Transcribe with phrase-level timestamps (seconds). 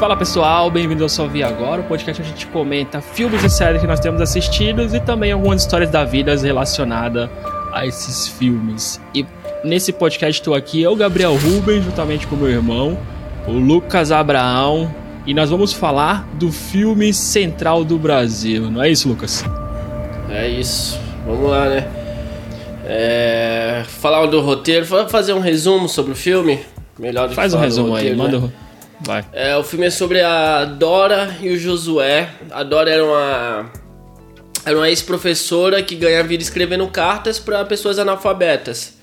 [0.00, 3.50] Fala pessoal, bem-vindo ao Só Vi Agora, o podcast onde a gente comenta filmes e
[3.50, 7.28] séries que nós temos assistidos e também algumas histórias da vida relacionadas
[7.70, 8.98] a esses filmes.
[9.14, 9.26] E
[9.62, 12.98] nesse podcast estou aqui, eu, Gabriel Rubens, juntamente com meu irmão,
[13.46, 14.90] o Lucas Abraão,
[15.26, 19.44] e nós vamos falar do filme central do Brasil, não é isso, Lucas?
[20.30, 21.86] É isso, vamos lá, né?
[22.86, 23.82] É...
[23.86, 26.58] Falar do roteiro, fazer um resumo sobre o filme.
[26.98, 28.38] Melhor do Faz que um falar do resumo aí, roteiro, manda.
[28.46, 28.69] né?
[29.02, 29.24] Vai.
[29.32, 32.28] É, o filme é sobre a Dora e o Josué.
[32.50, 33.70] A Dora era uma
[34.64, 38.94] era uma ex-professora que ganha vida escrevendo cartas para pessoas analfabetas.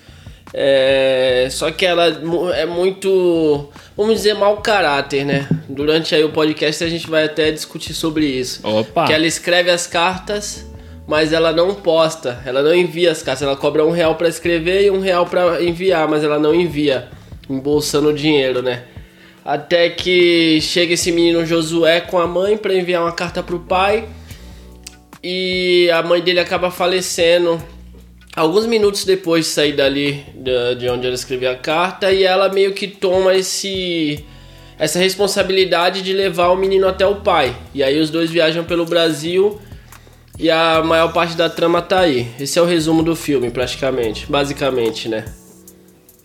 [0.54, 5.48] É, só que ela mu- é muito, vamos dizer, mau caráter, né?
[5.68, 8.66] Durante aí o podcast a gente vai até discutir sobre isso.
[8.66, 9.06] Opa!
[9.08, 10.66] Que ela escreve as cartas,
[11.08, 13.42] mas ela não posta, ela não envia as cartas.
[13.42, 17.08] Ela cobra um real pra escrever e um real pra enviar, mas ela não envia,
[17.50, 18.84] embolsando o dinheiro, né?
[19.48, 24.04] Até que chega esse menino Josué com a mãe pra enviar uma carta pro pai
[25.24, 27.58] e a mãe dele acaba falecendo
[28.36, 32.50] alguns minutos depois de sair dali da- de onde ela escreveu a carta e ela
[32.50, 34.26] meio que toma esse
[34.78, 37.56] essa responsabilidade de levar o menino até o pai.
[37.74, 39.62] E aí os dois viajam pelo Brasil
[40.38, 42.28] e a maior parte da trama tá aí.
[42.38, 45.24] Esse é o resumo do filme, praticamente, basicamente, né?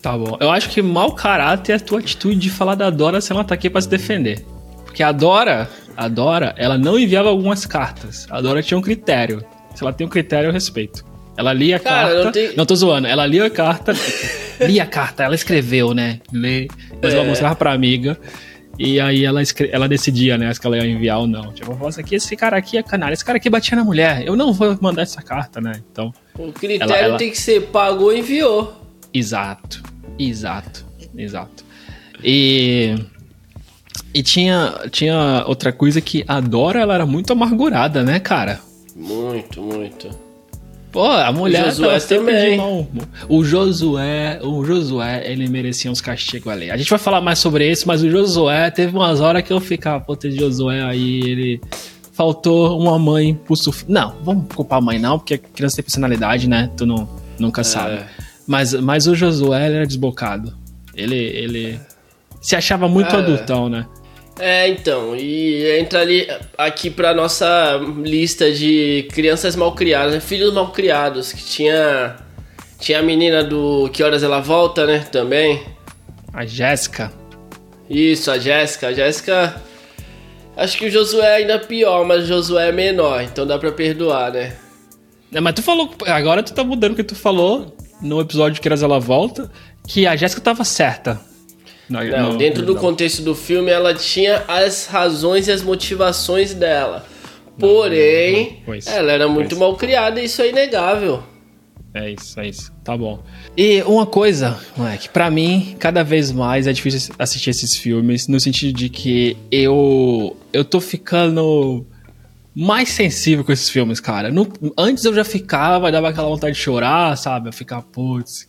[0.03, 0.37] Tá bom.
[0.39, 3.43] Eu acho que mau caráter é a tua atitude de falar da Dora se ela
[3.43, 4.45] tá aqui pra se defender.
[4.83, 8.27] Porque a Dora, a Dora, ela não enviava algumas cartas.
[8.29, 9.43] A Dora tinha um critério.
[9.73, 11.05] Se ela tem um critério, eu respeito.
[11.37, 12.23] Ela lia a Cara, carta.
[12.25, 13.07] não tem- Não tô zoando.
[13.07, 13.93] Ela lia a carta.
[14.59, 16.19] lia a carta, ela escreveu, né?
[16.31, 16.67] Lê.
[16.91, 17.27] Depois ela É.
[17.27, 18.19] mostrava pra amiga.
[18.77, 19.69] E aí ela, escre...
[19.71, 20.53] ela decidia, né?
[20.53, 21.53] Se ela ia enviar ou não.
[21.53, 23.13] Tipo, nossa, aqui, esse cara aqui é canalha.
[23.13, 24.23] Esse cara aqui batia na mulher.
[24.27, 25.81] Eu não vou mandar essa carta, né?
[25.91, 26.13] Então.
[26.37, 28.81] O critério Ela- ela- tem que ser pagou enviou.
[29.13, 29.81] Exato,
[30.17, 30.85] exato,
[31.17, 31.65] exato.
[32.23, 32.95] E
[34.13, 38.59] e tinha tinha outra coisa que a Dora ela era muito amargurada, né, cara?
[38.95, 40.09] Muito, muito.
[40.91, 42.87] Pô, a mulher Josué tava sempre também.
[43.27, 46.69] O Josué, o Josué, ele merecia uns castigos ali.
[46.69, 49.59] A gente vai falar mais sobre isso, mas o Josué teve umas horas que eu
[49.59, 51.61] ficava, pô, esse Josué aí, ele
[52.11, 53.85] faltou uma mãe pro suf...
[53.87, 56.69] Não, vamos culpar a mãe não, porque a criança tem personalidade, né?
[56.77, 57.09] Tu não,
[57.39, 58.01] nunca sabe.
[58.43, 58.51] É.
[58.51, 60.53] Mas, mas o Josué era desbocado.
[60.95, 61.79] Ele, ele
[62.41, 63.85] se achava muito Ah, adultão, né?
[64.39, 66.27] É, então, e entra ali
[66.57, 70.19] aqui pra nossa lista de crianças mal criadas, né?
[70.19, 72.15] filhos mal criados, que tinha
[72.79, 75.63] tinha a menina do Que Horas Ela Volta, né, também.
[76.33, 77.13] A Jéssica.
[77.89, 79.61] Isso, a Jéssica, a Jéssica
[80.55, 83.71] Acho que o Josué é ainda pior, mas o Josué é menor, então dá pra
[83.71, 84.53] perdoar, né?
[85.33, 85.91] É, Mas tu falou.
[86.05, 87.72] Agora tu tá mudando o que tu falou
[88.03, 89.49] no episódio que ela volta,
[89.87, 91.19] que a Jéssica tava certa.
[91.89, 92.81] No- Não, no- dentro do não.
[92.81, 97.05] contexto do filme, ela tinha as razões e as motivações dela.
[97.59, 99.59] Porém, Pois, ela era muito pois.
[99.59, 101.23] mal criada, isso é inegável.
[101.93, 102.71] É isso, é isso.
[102.83, 103.21] Tá bom.
[103.55, 108.39] E uma coisa, moleque, pra mim, cada vez mais é difícil assistir esses filmes, no
[108.39, 110.35] sentido de que eu.
[110.51, 111.85] Eu tô ficando
[112.55, 114.31] mais sensível com esses filmes, cara.
[114.31, 114.47] No-
[114.77, 117.49] antes eu já ficava, dava aquela vontade de chorar, sabe?
[117.49, 118.47] Eu ficava, putz.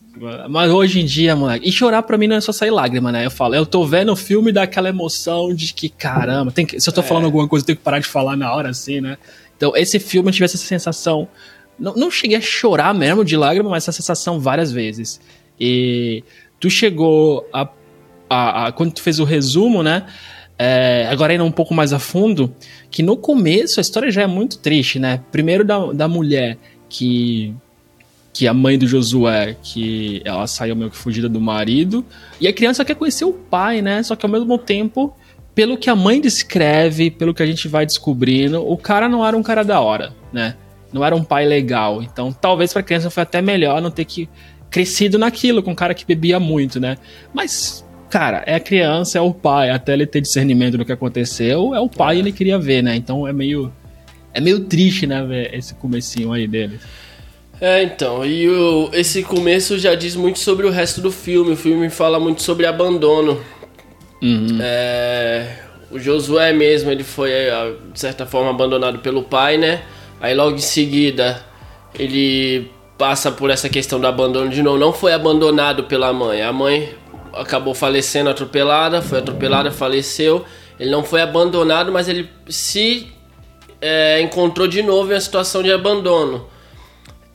[0.49, 1.67] Mas hoje em dia, moleque.
[1.67, 3.25] E chorar pra mim não é só sair lágrima, né?
[3.25, 6.87] Eu falo, eu tô vendo o filme daquela emoção de que, caramba, tem que, se
[6.87, 9.17] eu tô falando alguma coisa, eu tenho que parar de falar na hora, assim, né?
[9.57, 11.27] Então, esse filme eu tive essa sensação.
[11.77, 15.19] Não, não cheguei a chorar mesmo de lágrima, mas essa sensação várias vezes.
[15.59, 16.23] E
[16.59, 17.67] tu chegou a.
[18.29, 20.05] a- a- quando tu fez o resumo, né?
[20.57, 22.53] É, agora indo um pouco mais a fundo,
[22.89, 25.21] que no começo a história já é muito triste, né?
[25.31, 26.57] Primeiro da, da mulher
[26.89, 27.53] que.
[28.33, 32.05] Que a mãe do Josué, que ela saiu meio que fugida do marido.
[32.39, 34.03] E a criança quer conhecer o pai, né?
[34.03, 35.15] Só que ao mesmo tempo,
[35.53, 39.37] pelo que a mãe descreve, pelo que a gente vai descobrindo, o cara não era
[39.37, 40.55] um cara da hora, né?
[40.91, 42.03] Não era um pai legal.
[42.03, 44.27] Então, talvez pra criança foi até melhor não ter que
[44.69, 46.97] crescido naquilo, com um cara que bebia muito, né?
[47.33, 51.73] Mas, cara, é a criança, é o pai, até ele ter discernimento do que aconteceu,
[51.75, 52.95] é o pai e ele queria ver, né?
[52.95, 53.71] Então é meio
[54.33, 56.77] é meio triste, né, ver esse comecinho aí dele.
[57.61, 61.53] É, então, e o- esse começo já diz muito sobre o resto do filme.
[61.53, 63.39] O filme fala muito sobre abandono.
[64.21, 64.57] Uhum.
[64.61, 65.55] É,
[65.89, 69.83] o Josué mesmo, ele foi, é, de certa forma, abandonado pelo pai, né?
[70.19, 71.41] Aí logo em seguida,
[71.97, 74.77] ele passa por essa questão do abandono de novo.
[74.77, 76.41] Não foi abandonado pela mãe.
[76.41, 76.89] A mãe
[77.35, 80.45] acabou falecendo atropelada, foi atropelada, faleceu.
[80.79, 83.07] Ele não foi abandonado, mas ele se
[83.81, 86.47] é, encontrou de novo em uma situação de abandono.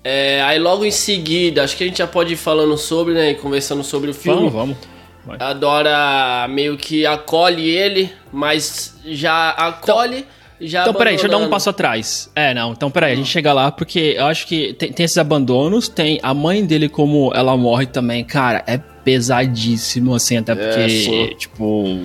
[0.03, 3.31] É, aí logo em seguida, acho que a gente já pode ir falando sobre, né?
[3.31, 4.49] E conversando sobre o filme.
[4.49, 4.77] Vamos,
[5.25, 5.39] vamos.
[5.39, 10.19] A Dora meio que acolhe ele, mas já acolhe.
[10.19, 12.31] Então, já então, peraí, deixa eu dar um passo atrás.
[12.35, 15.17] É, não, então peraí, a gente chega lá porque eu acho que tem, tem esses
[15.19, 20.55] abandonos, tem a mãe dele como ela morre também, cara, é pesadíssimo, assim, até é,
[20.55, 22.01] porque, é, tipo,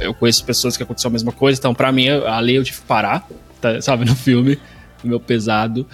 [0.00, 2.86] eu conheço pessoas que aconteceu a mesma coisa, então pra mim, ali eu tive que
[2.86, 3.28] parar,
[3.60, 4.58] tá, sabe, no filme,
[5.02, 5.86] meu pesado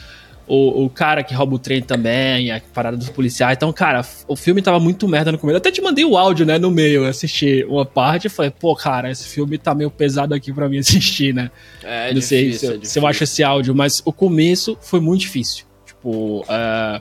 [0.51, 3.57] o, o cara que rouba o trem também, a parada dos policiais.
[3.57, 5.55] Então, cara, o filme tava muito merda no começo.
[5.55, 7.05] Eu até te mandei o áudio, né, no meio.
[7.05, 10.69] Eu assisti uma parte e falei, pô, cara, esse filme tá meio pesado aqui pra
[10.69, 11.53] mim assistir, né?
[11.85, 14.77] É, é Não difícil, sei se, é se eu acho esse áudio, mas o começo
[14.81, 15.67] foi muito difícil.
[15.87, 17.01] Tipo, uh,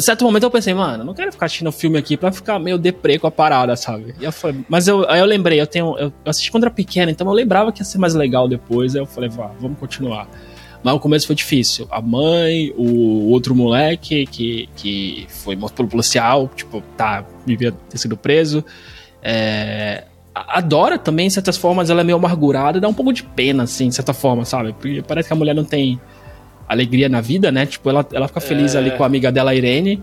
[0.00, 3.18] certo momento eu pensei, mano, não quero ficar assistindo filme aqui pra ficar meio deprê
[3.18, 4.14] com a parada, sabe?
[4.20, 5.96] Eu falei, mas eu, aí eu lembrei, eu tenho.
[5.98, 8.94] Eu assisti quando era pequeno, então eu lembrava que ia ser mais legal depois.
[8.94, 10.28] Aí eu falei, vá, vamos continuar.
[10.82, 11.86] Mas o começo foi difícil.
[11.90, 17.98] A mãe, o outro moleque que, que foi morto pelo policial, tipo, tá, devia ter
[17.98, 18.64] sido preso.
[19.22, 20.04] É,
[20.34, 23.64] a Dora também, de certas formas, ela é meio amargurada, dá um pouco de pena,
[23.64, 24.72] assim, de certa forma, sabe?
[24.72, 26.00] Porque parece que a mulher não tem
[26.68, 27.64] alegria na vida, né?
[27.66, 28.78] Tipo, ela, ela fica feliz é...
[28.78, 30.02] ali com a amiga dela, a Irene,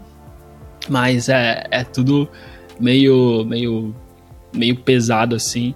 [0.90, 2.28] mas é, é tudo
[2.80, 3.96] meio, meio,
[4.54, 5.76] meio pesado, assim.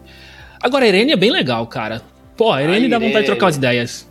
[0.62, 2.02] Agora, a Irene é bem legal, cara.
[2.36, 2.90] Pô, a Irene, a Irene...
[2.90, 4.10] dá vontade de trocar as ideias.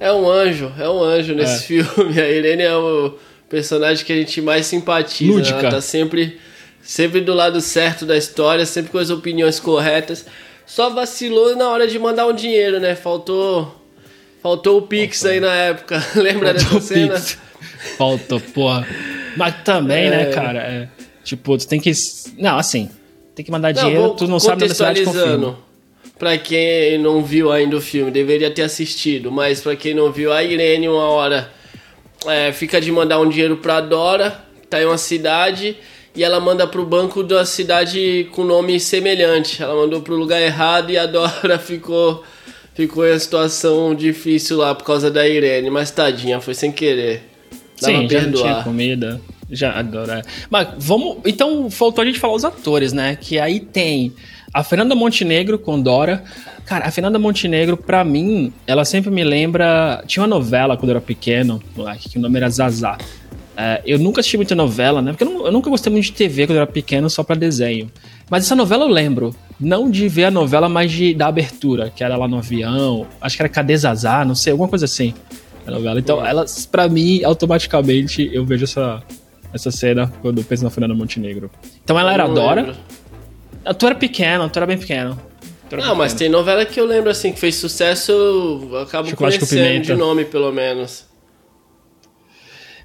[0.00, 1.82] É um anjo, é um anjo nesse é.
[1.84, 2.20] filme.
[2.20, 3.14] A Irene é o
[3.48, 5.32] personagem que a gente mais simpatiza.
[5.32, 5.58] Lúdica.
[5.58, 6.38] Ela tá sempre,
[6.82, 10.26] sempre do lado certo da história, sempre com as opiniões corretas.
[10.66, 12.94] Só vacilou na hora de mandar um dinheiro, né?
[12.94, 13.74] Faltou.
[14.42, 15.32] Faltou o Pix Faltou.
[15.32, 16.06] aí na época.
[16.16, 17.14] Lembra Faltou dessa cena?
[17.14, 17.38] Pix.
[17.96, 18.86] Faltou, porra.
[19.36, 20.26] Mas também, né, é...
[20.26, 20.58] né, cara?
[20.60, 20.88] É,
[21.24, 21.92] tipo, tu tem que.
[22.36, 22.90] Não, assim.
[23.34, 25.68] Tem que mandar não, dinheiro, tu não sabe da cidade confirma
[26.18, 30.32] para quem não viu ainda o filme, deveria ter assistido, mas para quem não viu,
[30.32, 31.48] a Irene uma hora
[32.26, 35.76] é, fica de mandar um dinheiro pra Dora, tá em uma cidade,
[36.14, 39.62] e ela manda pro banco da cidade com nome semelhante.
[39.62, 42.24] Ela mandou pro lugar errado e a Dora ficou
[42.78, 47.24] ficou em uma situação difícil lá por causa da Irene, mas tadinha, foi sem querer.
[47.80, 49.20] Dava Sim, já não tinha comida.
[49.50, 50.22] Já agora.
[50.48, 53.18] Mas vamos, então faltou a gente falar os atores, né?
[53.20, 54.12] Que aí tem
[54.54, 56.22] a Fernanda Montenegro com Dora.
[56.66, 60.04] Cara, a Fernanda Montenegro, pra mim, ela sempre me lembra.
[60.06, 61.60] Tinha uma novela quando eu era pequeno,
[61.98, 62.96] que o nome era Zazá.
[63.56, 65.10] É, eu nunca assisti muita novela, né?
[65.10, 67.34] Porque eu, não, eu, nunca gostei muito de TV quando eu era pequeno, só pra
[67.34, 67.90] desenho.
[68.30, 69.34] Mas essa novela eu lembro.
[69.60, 73.06] Não de ver a novela, mas de, da abertura, que era lá no avião.
[73.20, 74.24] Acho que era Cadê Zazá?
[74.24, 75.12] Não sei, alguma coisa assim.
[75.66, 75.98] A novela.
[75.98, 79.02] Então, elas, pra mim, automaticamente, eu vejo essa,
[79.52, 81.50] essa cena quando penso na Fernanda Montenegro.
[81.82, 82.62] Então ela era a Dora.
[82.62, 82.76] Lembro.
[83.76, 85.20] Tu era pequeno, tu era bem pequeno.
[85.70, 89.38] Era não, mas tem novela que eu lembro assim, que fez sucesso, eu acabo Chocolate
[89.38, 91.07] conhecendo de nome, pelo menos.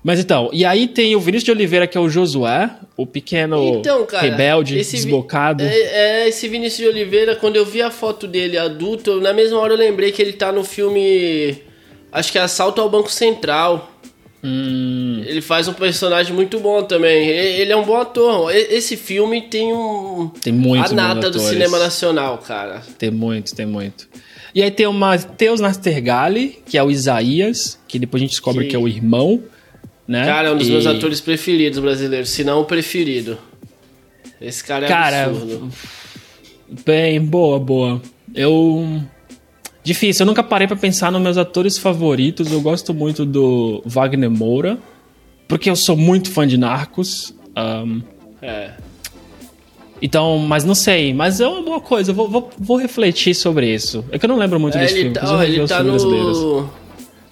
[0.03, 3.75] Mas então, e aí tem o Vinícius de Oliveira, que é o Josué, o pequeno
[3.79, 5.63] então, cara, rebelde, desbocado.
[5.63, 9.57] É, é, esse Vinícius de Oliveira, quando eu vi a foto dele adulto, na mesma
[9.59, 11.57] hora eu lembrei que ele tá no filme.
[12.11, 13.91] Acho que é Assalto ao Banco Central.
[14.43, 15.23] Hum.
[15.25, 17.29] Ele faz um personagem muito bom também.
[17.29, 18.53] Ele é um bom ator.
[18.53, 20.29] Esse filme tem um.
[20.41, 20.91] Tem muito.
[20.91, 22.81] A nata do cinema nacional, cara.
[22.97, 24.09] Tem muito, tem muito.
[24.53, 28.65] E aí tem o Matheus Nastergalli, que é o Isaías, que depois a gente descobre
[28.65, 29.41] que, que é o irmão.
[30.13, 30.25] Né?
[30.25, 30.71] Cara, é um dos e...
[30.71, 33.35] meus atores preferidos brasileiros, se não o preferido.
[34.39, 35.69] Esse cara é cara, absurdo.
[36.85, 37.99] Bem, boa, boa.
[38.35, 39.01] Eu
[39.83, 42.51] Difícil, eu nunca parei para pensar nos meus atores favoritos.
[42.51, 44.77] Eu gosto muito do Wagner Moura,
[45.47, 47.33] porque eu sou muito fã de Narcos.
[47.57, 48.03] Um,
[48.39, 48.69] é.
[49.99, 53.73] Então, mas não sei, mas é uma boa coisa, eu vou, vou, vou refletir sobre
[53.73, 54.05] isso.
[54.11, 56.69] É que eu não lembro muito é, desse filme, tá, ele tá no,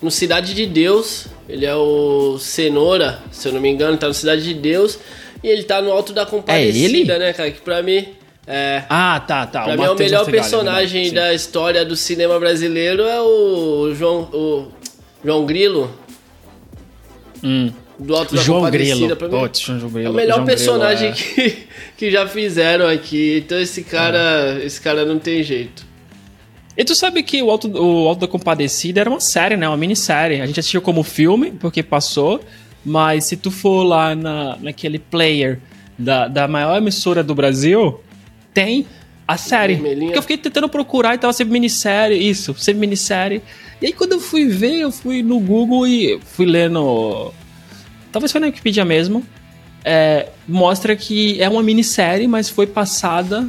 [0.02, 4.14] no Cidade de Deus, ele é o Cenoura, se eu não me engano, tá no
[4.14, 4.98] Cidade de Deus,
[5.44, 8.08] e ele tá no Alto da Compadecida, é né, cara, que pra mim
[8.48, 8.84] é.
[8.90, 9.64] Ah, tá, tá.
[9.64, 14.30] Pra o mim, o melhor personagem é da história do cinema brasileiro é o João,
[14.34, 14.68] o
[15.24, 15.96] João Grilo.
[17.44, 17.72] Hum.
[18.00, 19.16] Do Alto da João Grilo.
[19.16, 20.08] Pra mim, Putz, João Grilo.
[20.08, 21.52] É o melhor João personagem Grilo, é.
[21.54, 21.68] que,
[21.98, 23.44] que já fizeram aqui.
[23.46, 24.66] Então esse cara, é.
[24.66, 25.86] esse cara não tem jeito.
[26.78, 29.68] E tu sabe que o Alto, o Alto da Compadecida era uma série, né?
[29.68, 30.42] Uma minissérie.
[30.42, 32.40] A gente assistiu como filme, porque passou.
[32.84, 35.60] Mas se tu for lá na, naquele player
[35.98, 38.00] da, da maior emissora do Brasil,
[38.54, 38.86] tem
[39.28, 39.78] a série.
[39.78, 43.42] Porque eu fiquei tentando procurar e tava sempre minissérie, isso, sempre minissérie.
[43.82, 47.32] E aí quando eu fui ver, eu fui no Google e fui lendo.
[48.12, 49.24] Talvez foi na Wikipedia mesmo.
[49.84, 53.48] É, mostra que é uma minissérie, mas foi passada,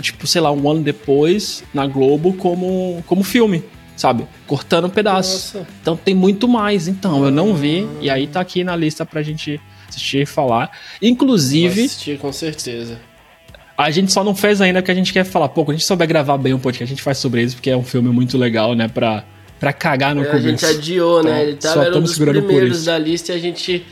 [0.00, 3.62] tipo, sei lá, um ano depois, na Globo, como, como filme,
[3.96, 4.26] sabe?
[4.46, 5.54] Cortando pedaços.
[5.54, 5.66] Nossa.
[5.82, 6.88] Então tem muito mais.
[6.88, 10.70] Então, eu não vi, e aí tá aqui na lista pra gente assistir e falar.
[11.02, 11.74] Inclusive.
[11.74, 12.98] Vou assistir com certeza.
[13.76, 15.86] A gente só não fez ainda porque a gente quer falar, pô, quando a gente
[15.86, 18.36] souber gravar bem um podcast, a gente faz sobre isso, porque é um filme muito
[18.36, 19.22] legal, né, pra,
[19.60, 20.46] pra cagar no É, começo.
[20.46, 21.30] a gente adiou, né?
[21.30, 23.86] Então, Ele tava era um estamos dos primeiros da lista e a gente.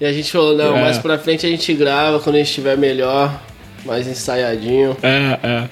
[0.00, 0.80] E a gente falou, não, É.
[0.82, 3.42] mais pra frente a gente grava quando a gente estiver melhor,
[3.84, 4.96] mais ensaiadinho.
[5.02, 5.68] É,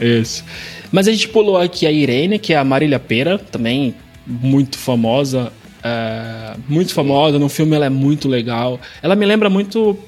[0.00, 0.20] é.
[0.20, 0.44] Isso.
[0.90, 3.94] Mas a gente pulou aqui a Irene, que é a Marília Pera, também
[4.26, 5.52] muito famosa.
[5.82, 8.80] é, muito famosa, no filme ela é muito legal.
[9.02, 9.98] Ela me lembra muito.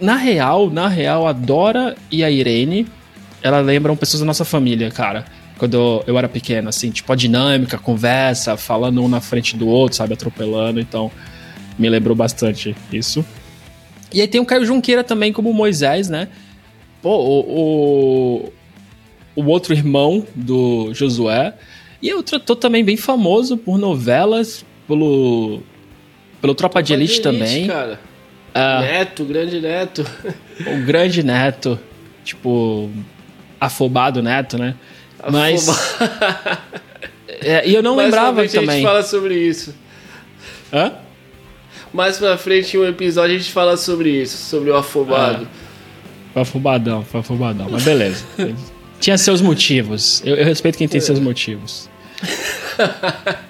[0.00, 2.86] Na real, na real, a Dora e a Irene,
[3.42, 5.24] ela lembram pessoas da nossa família, cara.
[5.58, 9.66] Quando eu era pequeno, assim, tipo, a dinâmica, a conversa, falando um na frente do
[9.66, 11.10] outro, sabe, atropelando, então
[11.78, 13.24] me lembrou bastante isso.
[14.16, 16.28] E aí tem o Caio Junqueira também como Moisés, né?
[17.02, 18.50] Pô, o,
[19.36, 21.52] o, o outro irmão do Josué.
[22.00, 25.60] E é outro ator também bem famoso por novelas, pelo,
[26.40, 27.66] pelo Tropa de Elite também.
[27.66, 28.00] Cara.
[28.54, 30.02] Ah, Neto, grande neto.
[30.66, 31.78] o grande neto,
[32.24, 32.88] tipo,
[33.60, 34.74] afobado neto, né?
[35.30, 35.66] Mas.
[37.42, 38.76] É, e eu não pra lembrava frente A também.
[38.76, 39.74] gente fala sobre isso.
[40.72, 40.94] Hã?
[41.96, 45.48] Mais pra frente, em um episódio, a gente fala sobre isso, sobre o afobado.
[46.34, 48.22] Foi afobadão, foi afobadão, mas beleza.
[49.00, 50.22] Tinha seus motivos.
[50.22, 51.88] Eu, eu respeito quem tem seus motivos.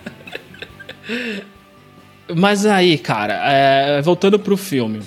[2.35, 5.01] Mas aí, cara, é, voltando pro filme.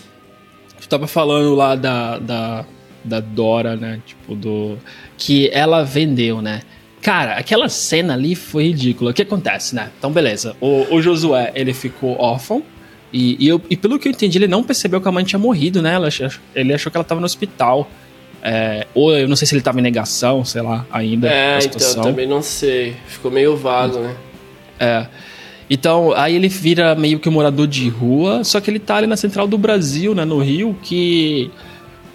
[0.81, 2.65] Tu tava falando lá da, da,
[3.03, 4.01] da Dora, né?
[4.05, 4.77] Tipo, do.
[5.17, 6.61] Que ela vendeu, né?
[7.01, 9.11] Cara, aquela cena ali foi ridícula.
[9.11, 9.91] O que acontece, né?
[9.97, 10.55] Então, beleza.
[10.61, 12.63] O, o Josué, ele ficou órfão.
[13.11, 15.39] E, e, eu- e pelo que eu entendi, ele não percebeu que a mãe tinha
[15.39, 15.93] morrido, né?
[15.95, 16.09] Ela
[16.55, 17.89] ele achou que ela tava no hospital.
[18.41, 21.27] É, ou eu não sei se ele tava em negação, sei lá, ainda.
[21.27, 22.95] É, então, também não sei.
[23.07, 24.15] Ficou meio vago, né?
[24.79, 25.05] É.
[25.69, 29.05] Então, aí ele vira meio que um morador de rua, só que ele tá ali
[29.07, 31.51] na central do Brasil, né, no Rio, que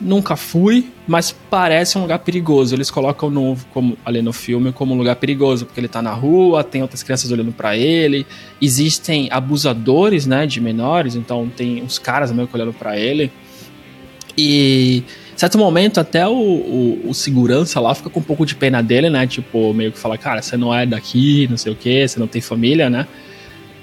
[0.05, 2.75] nunca fui, mas parece um lugar perigoso.
[2.75, 6.13] Eles colocam no, como, ali no filme como um lugar perigoso, porque ele tá na
[6.13, 8.27] rua, tem outras crianças olhando pra ele,
[8.61, 13.33] existem abusadores, né, de menores, então tem uns caras meio que olhando pra ele.
[14.37, 15.03] E
[15.37, 19.11] certo momento até o, o, o segurança lá fica com um pouco de pena dele,
[19.11, 19.27] né?
[19.27, 22.27] Tipo, meio que fala, cara, você não é daqui, não sei o que, você não
[22.27, 23.07] tem família, né?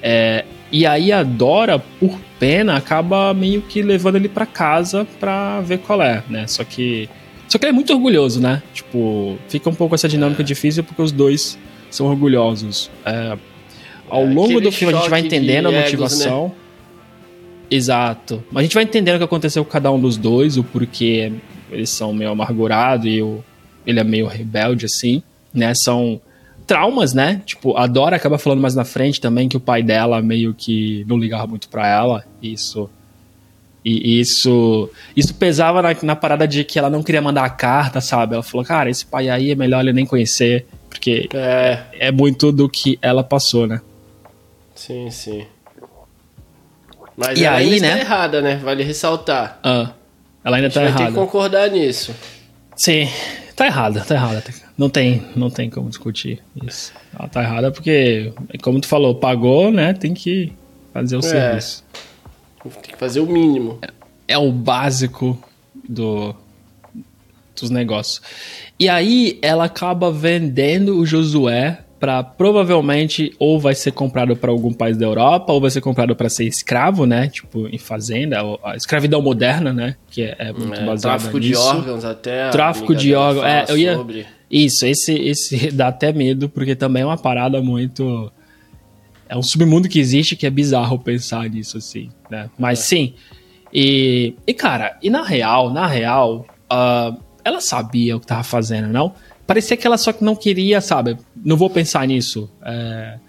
[0.02, 5.62] É, e aí a Dora, por pena, acaba meio que levando ele pra casa pra
[5.62, 6.48] ver qual é, né?
[6.48, 7.10] Só que.
[7.48, 8.64] Só que ele é muito orgulhoso, né?
[8.74, 11.58] Tipo, fica um pouco essa dinâmica difícil porque os dois
[11.90, 12.90] são orgulhosos.
[13.06, 13.38] É,
[14.10, 15.84] ao É, longo do filme a gente vai entendendo a egos, né?
[15.84, 16.54] motivação.
[17.70, 18.44] Exato.
[18.52, 21.32] Mas a gente vai entendendo o que aconteceu com cada um dos dois, o porquê
[21.72, 23.44] eles são meio amargurados e o,
[23.86, 25.24] ele é meio rebelde, assim,
[25.54, 25.74] né?
[25.74, 26.20] São
[26.72, 27.42] traumas, né?
[27.46, 31.04] Tipo, a Dora acaba falando mais na frente também que o pai dela meio que
[31.08, 32.24] não ligava muito pra ela.
[32.42, 32.90] Isso.
[33.84, 34.90] E isso.
[35.16, 38.36] Isso pesava na, na parada de que ela não queria mandar a carta, sabe?
[38.36, 42.52] Ela falou, cara, esse pai aí é melhor ele nem conhecer, porque É, é muito
[42.52, 43.82] do que ela passou, né?
[44.76, 45.46] sim, sim.
[47.18, 47.94] Mas E ela aí, ainda né?
[47.94, 48.56] está errada, né?
[48.64, 49.60] Vale ressaltar.
[49.64, 49.92] Ah,
[50.44, 51.16] ela ainda A gente tá vai ter que errada.
[51.16, 52.16] concordar nisso.
[52.76, 53.08] Sim,
[53.56, 54.44] tá errada, tá errada.
[54.82, 56.92] Não tem, não tem como discutir isso.
[57.18, 58.34] Ela tá errada porque,
[58.64, 59.94] como tu falou, pagou, né?
[59.94, 60.52] Tem que
[60.92, 61.84] fazer o serviço.
[62.82, 63.78] Tem que fazer o mínimo.
[64.28, 65.38] É o básico
[65.88, 66.34] do
[67.60, 68.24] dos negócios.
[68.80, 74.74] E aí ela acaba vendendo o Josué para provavelmente ou vai ser comprado para algum
[74.74, 77.28] país da Europa ou vai ser comprado para ser escravo, né?
[77.28, 79.96] Tipo em fazenda, a escravidão moderna, né?
[80.10, 81.62] Que é, é muito É, baseada tráfico de nisso.
[81.62, 82.50] órgãos até.
[82.50, 83.46] Tráfico de órgãos.
[83.46, 84.26] É, eu ia- sobre.
[84.52, 88.30] Isso, esse, esse dá até medo, porque também é uma parada muito.
[89.30, 92.50] É um submundo que existe que é bizarro pensar nisso, assim, né?
[92.60, 93.14] Mas sim.
[93.74, 97.16] E, e, cara, e na real, na real, ah,
[97.46, 99.14] ela sabia o que tava fazendo, não?
[99.48, 101.18] Parecia que ela só que não queria, sabe?
[101.36, 102.50] Não vou pensar nisso.
[102.62, 103.20] É,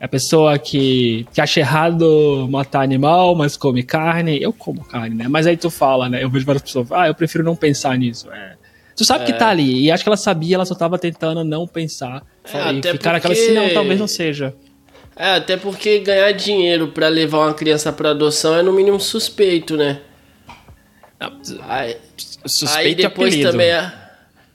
[0.00, 4.42] é a pessoa que, que acha errado matar animal, mas come carne.
[4.42, 5.28] Eu como carne, né?
[5.28, 6.24] Mas aí tu fala, né?
[6.24, 8.28] Eu vejo várias pessoas, ah, eu prefiro não pensar nisso.
[8.32, 8.56] É.
[8.96, 11.66] Tu sabe que tá ali, e acho que ela sabia, ela só tava tentando não
[11.66, 12.22] pensar.
[12.52, 14.54] É, e até ficar naquela porque- assim, não, talvez não seja.
[15.16, 19.76] É, até porque ganhar dinheiro pra levar uma criança pra adoção é no mínimo suspeito,
[19.76, 20.00] né?
[21.68, 21.96] Aí,
[22.46, 23.50] Suspeito aí depois apelido.
[23.52, 23.92] também a,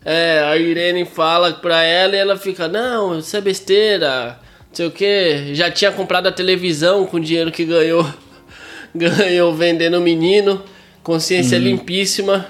[0.03, 4.85] é, a Irene fala pra ela e ela fica, não, isso é besteira, não sei
[4.87, 5.53] o que.
[5.55, 8.05] Já tinha comprado a televisão com o dinheiro que ganhou,
[8.93, 10.61] ganhou vendendo o menino,
[11.03, 11.63] consciência Uhum.
[11.63, 12.45] limpíssima.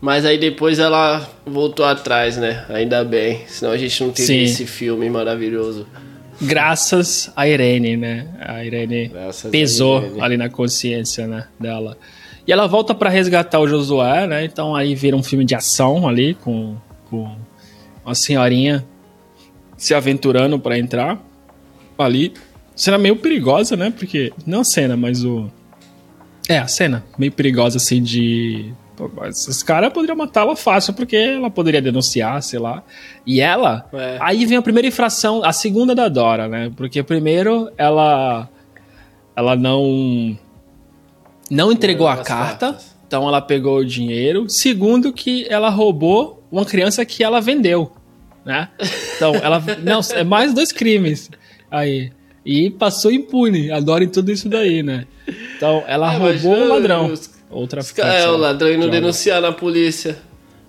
[0.00, 2.64] Mas aí depois ela voltou atrás, né?
[2.68, 5.86] Ainda bem, senão a gente não teria esse filme maravilhoso.
[6.40, 8.28] Graças a Irene, né?
[8.40, 10.20] A Irene Graças a pesou Irene.
[10.20, 11.96] ali na consciência né, dela.
[12.46, 14.44] E ela volta para resgatar o Josué, né?
[14.44, 16.76] Então aí vira um filme de ação ali com,
[17.08, 17.34] com
[18.04, 18.84] uma senhorinha
[19.76, 21.18] se aventurando para entrar
[21.98, 22.34] ali.
[22.74, 23.90] Cena meio perigosa, né?
[23.90, 25.50] Porque não a cena, mas o
[26.48, 28.72] é, a cena meio perigosa assim de
[29.28, 32.82] esses caras poderiam matá-la fácil, porque ela poderia denunciar, sei lá.
[33.26, 33.86] E ela.
[33.92, 34.18] É.
[34.20, 36.72] Aí vem a primeira infração, a segunda da Dora, né?
[36.76, 38.48] Porque primeiro ela.
[39.34, 40.36] Ela não.
[41.50, 42.72] Não entregou a carta.
[42.72, 42.96] Cartas.
[43.06, 44.48] Então ela pegou o dinheiro.
[44.48, 47.92] Segundo, que ela roubou uma criança que ela vendeu.
[48.44, 48.68] Né?
[49.16, 49.62] Então, ela.
[49.82, 51.30] não, é mais dois crimes.
[51.70, 52.12] Aí.
[52.44, 53.70] E passou impune.
[53.72, 55.06] Adorem tudo isso daí, né?
[55.56, 57.06] Então, ela é, roubou o ladrão.
[57.06, 58.16] Os ou traficante.
[58.16, 60.18] É, o ladrão indo denunciar na polícia.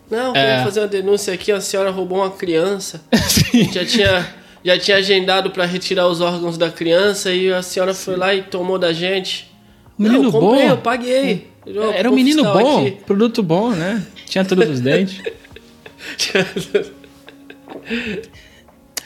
[0.10, 0.64] Não, quero é.
[0.64, 3.02] fazer uma denúncia aqui, a senhora roubou uma criança.
[3.28, 3.70] Sim.
[3.72, 8.06] Já tinha, já tinha agendado para retirar os órgãos da criança e a senhora Sim.
[8.06, 9.52] foi lá e tomou da gente.
[9.98, 10.70] Menino Não, eu comprei, bom.
[10.70, 11.48] eu paguei.
[11.66, 12.92] Eu Era um menino bom, aqui.
[13.06, 14.02] produto bom, né?
[14.26, 15.22] Tinha todos os dentes.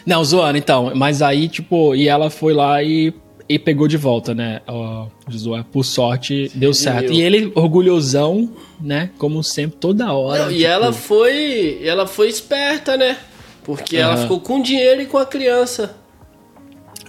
[0.06, 0.92] Não, zoando, então.
[0.96, 3.14] Mas aí, tipo, e ela foi lá e
[3.48, 4.62] e pegou de volta, né?
[4.68, 7.12] O Josué, por sorte, Sim, deu certo.
[7.12, 9.10] E ele, orgulhosão, né?
[9.18, 10.44] Como sempre, toda hora.
[10.44, 10.60] Não, tipo...
[10.60, 11.80] E ela foi.
[11.84, 13.18] Ela foi esperta, né?
[13.64, 14.04] Porque uhum.
[14.04, 15.96] ela ficou com dinheiro e com a criança.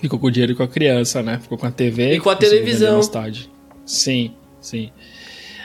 [0.01, 1.39] Ficou com o dinheiro e com a criança, né?
[1.41, 3.01] Ficou com a TV e com a televisão.
[3.87, 4.91] Sim, sim.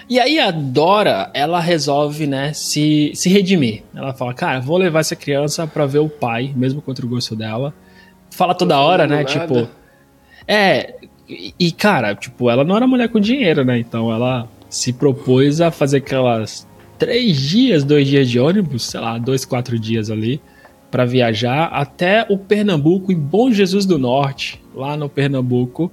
[0.10, 3.84] E aí a Dora, ela resolve, né, se, se redimir.
[3.94, 7.36] Ela fala, cara, vou levar essa criança pra ver o pai, mesmo contra o gosto
[7.36, 7.74] dela.
[8.30, 9.18] Fala toda hora, né?
[9.18, 9.26] Nada.
[9.26, 9.68] Tipo,
[10.48, 10.96] é,
[11.28, 13.78] e cara, tipo, ela não era mulher com dinheiro, né?
[13.78, 19.18] Então ela se propôs a fazer aquelas três dias, dois dias de ônibus, sei lá,
[19.18, 20.42] dois, quatro dias ali,
[20.90, 25.92] para viajar até o Pernambuco, em Bom Jesus do Norte, lá no Pernambuco,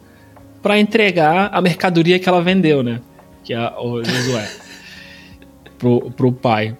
[0.63, 3.01] para entregar a mercadoria que ela vendeu, né?
[3.43, 4.49] Que é o Josué.
[5.79, 6.77] pro, pro pai.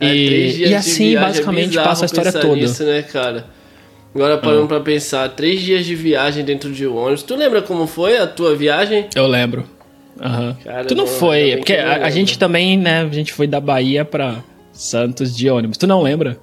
[0.00, 2.56] É, e, e assim, é basicamente, é passa a história toda.
[2.56, 3.46] Nisso, né, cara?
[4.14, 4.68] Agora parando ah.
[4.68, 7.22] pra pensar, três dias de viagem dentro de um ônibus.
[7.24, 9.08] Tu lembra como foi a tua viagem?
[9.14, 9.64] Eu lembro.
[10.20, 10.54] Uhum.
[10.62, 13.48] Cara, tu não, não foi, é porque a, a, gente também, né, a gente foi
[13.48, 15.76] da Bahia pra Santos de ônibus.
[15.76, 16.38] Tu não lembra?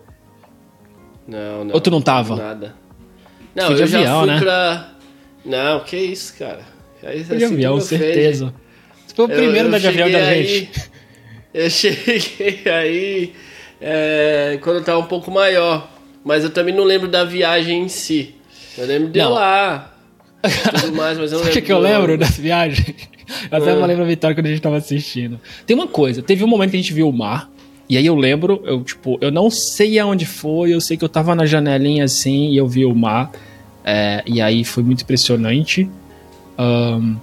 [1.25, 1.73] Não, não.
[1.73, 2.35] Ou tu não tava?
[2.35, 2.75] Nada.
[3.55, 4.39] Não, foi de eu avião, já fui né?
[4.39, 4.89] pra...
[5.45, 6.61] Não, que isso, cara.
[7.03, 8.53] Aí, foi de assim, avião, certeza.
[9.07, 10.91] Tu foi o primeiro eu, eu da avião da aí, gente.
[11.53, 13.33] Eu cheguei aí
[13.81, 15.85] é, quando eu tava um pouco maior.
[16.23, 18.35] Mas eu também não lembro da viagem em si.
[18.77, 19.33] Eu lembro de não.
[19.33, 19.93] lá.
[20.79, 21.59] Tudo mais, mas eu não lembro.
[21.59, 22.95] O que, eu lembro da viagem?
[23.51, 23.85] Eu até ah.
[23.85, 25.39] lembro a Vitória quando a gente tava assistindo.
[25.65, 27.49] Tem uma coisa, teve um momento que a gente viu o mar.
[27.89, 31.09] E aí eu lembro, eu, tipo, eu não sei aonde foi, eu sei que eu
[31.09, 33.31] tava na janelinha assim e eu vi o mar.
[33.83, 35.89] É, e aí foi muito impressionante.
[36.57, 37.17] Um,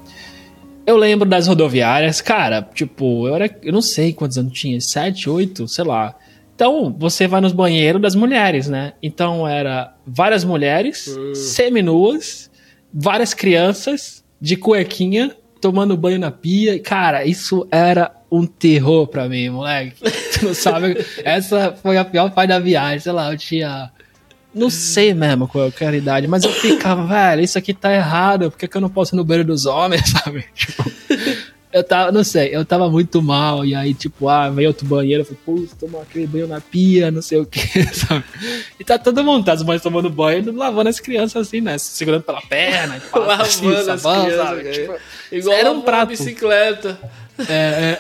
[0.87, 3.59] eu lembro das rodoviárias, cara, tipo, eu era.
[3.63, 6.15] Eu não sei quantos anos tinha, sete, oito, sei lá.
[6.59, 8.95] Então, você vai nos banheiros das mulheres, né?
[9.01, 11.33] Então, era várias mulheres, uh.
[11.33, 12.51] seminuas,
[12.93, 16.77] várias crianças de cuequinha, tomando banho na pia.
[16.81, 20.03] Cara, isso era um terror pra mim, moleque.
[20.35, 20.97] Tu não sabe?
[21.23, 22.99] Essa foi a pior parte da viagem.
[22.99, 23.93] Sei lá, eu tinha.
[24.53, 28.51] Não sei mesmo qual era a idade, mas eu ficava, velho, isso aqui tá errado.
[28.51, 30.45] Por que, que eu não posso ir no banheiro dos homens, sabe?
[30.53, 30.91] Tipo,
[31.79, 35.23] eu tava, não sei, eu tava muito mal, e aí, tipo, ah, veio outro banheiro,
[35.23, 37.61] eu falei, putz, tomar aquele banho na pia, não sei o que,
[37.95, 38.25] sabe?
[38.79, 41.79] E tá todo mundo, tá as mães tomando banho, lavando as crianças assim, né?
[41.79, 44.95] Segurando pela perna, lavando assim, as sabão, crianças, tipo,
[45.33, 46.09] igual era um prato.
[46.09, 46.99] bicicleta.
[47.49, 47.99] É,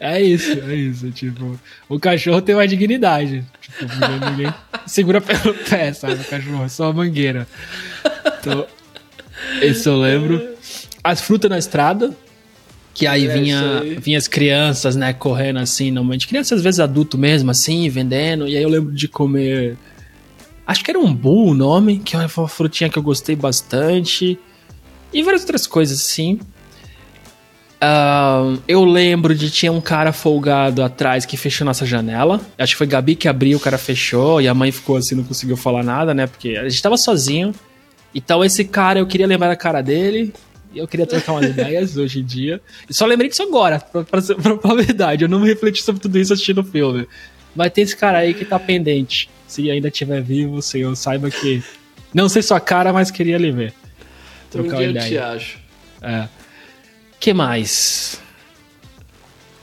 [0.00, 3.84] é, é, isso, é isso, tipo, o cachorro tem uma dignidade, tipo,
[4.30, 4.52] ninguém
[4.86, 7.46] segura pelo pé, sabe, o cachorro, só a mangueira.
[8.40, 8.66] Então,
[9.60, 10.54] esse eu lembro.
[11.02, 12.16] As frutas na estrada,
[12.94, 13.96] que aí, é, vinha, aí.
[13.96, 16.28] vinha as crianças, né, correndo assim, normalmente.
[16.28, 18.46] Crianças, às vezes adulto mesmo, assim, vendendo.
[18.46, 19.76] E aí eu lembro de comer.
[20.64, 24.38] Acho que era um bull o nome, que é uma frutinha que eu gostei bastante.
[25.12, 26.38] E várias outras coisas, assim.
[27.82, 32.40] Uh, eu lembro de tinha um cara folgado atrás que fechou nossa janela.
[32.56, 34.40] Acho que foi Gabi que abriu, o cara fechou.
[34.40, 36.26] E a mãe ficou assim, não conseguiu falar nada, né?
[36.26, 37.52] Porque a gente tava sozinho.
[38.14, 40.32] Então esse cara, eu queria lembrar a cara dele.
[40.74, 42.60] Eu queria trocar umas ideias hoje em dia.
[42.88, 45.24] E só lembrei disso agora, pra, pra, pra, pra verdade.
[45.24, 47.06] Eu não me refleti sobre tudo isso assistindo o filme.
[47.54, 49.28] Mas tem esse cara aí que tá pendente.
[49.46, 51.62] Se ainda estiver vivo, senhor, saiba que.
[52.12, 53.72] Não sei sua cara, mas queria lhe ver.
[54.50, 55.04] Trocar um uma ideia.
[55.04, 55.58] Eu te acho.
[56.02, 56.28] É.
[57.18, 58.20] que mais?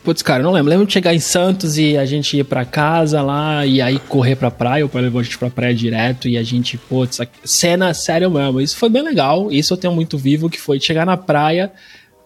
[0.04, 0.70] Putz, cara, não lembro.
[0.70, 4.36] Lembro de chegar em Santos e a gente ir pra casa lá e aí correr
[4.36, 4.86] pra praia.
[4.86, 8.60] O pai levou a gente pra praia direto e a gente, putz, cena sério mesmo.
[8.60, 9.52] Isso foi bem legal.
[9.52, 11.72] Isso eu tenho muito vivo, que foi chegar na praia,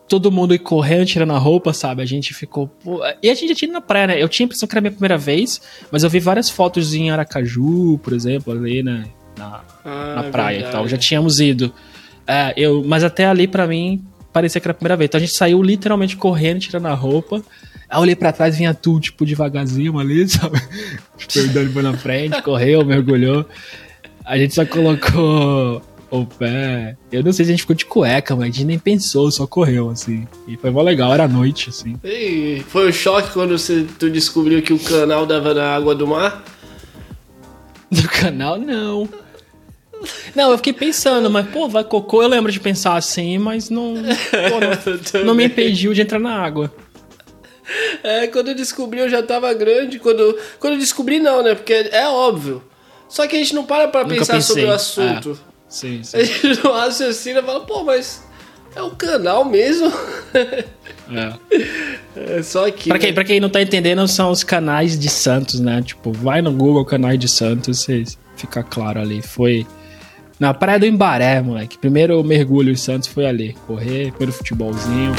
[0.07, 2.01] todo mundo ir correndo, tirando a roupa, sabe?
[2.01, 2.67] A gente ficou.
[2.67, 3.01] Pô...
[3.21, 4.23] E a gente já tinha ido na praia, né?
[4.23, 5.61] Eu tinha a impressão que era a minha primeira vez,
[5.91, 9.05] mas eu vi várias fotos em Aracaju, por exemplo, ali, né?
[9.37, 10.75] Na, ah, na praia verdade.
[10.75, 10.87] e tal.
[10.87, 11.73] Já tínhamos ido.
[12.25, 14.01] É, eu, mas até ali, para mim,
[14.35, 15.07] parecia que era a primeira vez.
[15.07, 17.37] Então a gente saiu literalmente correndo, tirando a roupa.
[17.89, 20.61] Aí eu olhei pra trás vinha tudo, tipo, devagarzinho ali, sabe?
[21.17, 23.45] Tipo, andando foi na frente, correu, mergulhou.
[24.25, 26.97] A gente só colocou o pé.
[27.09, 29.47] Eu não sei se a gente ficou de cueca, mas a gente nem pensou, só
[29.47, 30.27] correu, assim.
[30.49, 31.95] E foi mó legal, era noite, assim.
[32.03, 36.05] E foi um choque quando você, tu descobriu que o canal dava na água do
[36.05, 36.43] mar?
[37.89, 39.07] Do canal, não.
[40.35, 43.95] Não, eu fiquei pensando, mas, pô, vai cocô, eu lembro de pensar assim, mas não.
[43.95, 46.73] Pô, não, não me impediu de entrar na água.
[48.03, 49.99] É, quando eu descobri eu já tava grande.
[49.99, 51.55] Quando, quando eu descobri, não, né?
[51.55, 52.63] Porque é óbvio.
[53.07, 54.55] Só que a gente não para pra Nunca pensar pensei.
[54.55, 55.39] sobre o assunto.
[55.51, 55.55] É.
[55.67, 56.17] Sim, sim.
[56.17, 58.23] A gente não raciocina e fala, pô, mas
[58.75, 59.91] é o canal mesmo.
[61.07, 62.37] É.
[62.37, 62.89] é só que.
[62.89, 63.13] Pra quem, né?
[63.13, 65.81] pra quem não tá entendendo, são os canais de Santos, né?
[65.81, 67.85] Tipo, vai no Google canais de Santos,
[68.35, 69.21] fica claro ali.
[69.21, 69.65] Foi
[70.39, 71.77] na Praia do Embaré, moleque.
[71.77, 73.55] Primeiro mergulho em Santos foi ali.
[73.65, 75.13] Correr, no futebolzinho.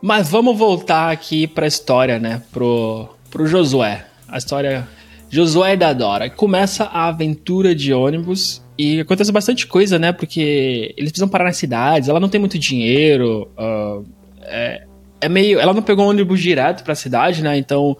[0.00, 2.42] Mas vamos voltar aqui pra história, né?
[2.50, 4.04] Pro, pro Josué.
[4.28, 4.88] A história
[5.30, 6.28] Josué da Dora.
[6.28, 10.12] Começa a aventura de ônibus e acontece bastante coisa, né?
[10.12, 13.48] Porque eles precisam parar nas cidades, ela não tem muito dinheiro.
[13.56, 14.04] Uh,
[14.42, 14.84] é,
[15.20, 15.60] é, meio.
[15.60, 17.56] Ela não pegou ônibus direto pra cidade, né?
[17.56, 17.96] Então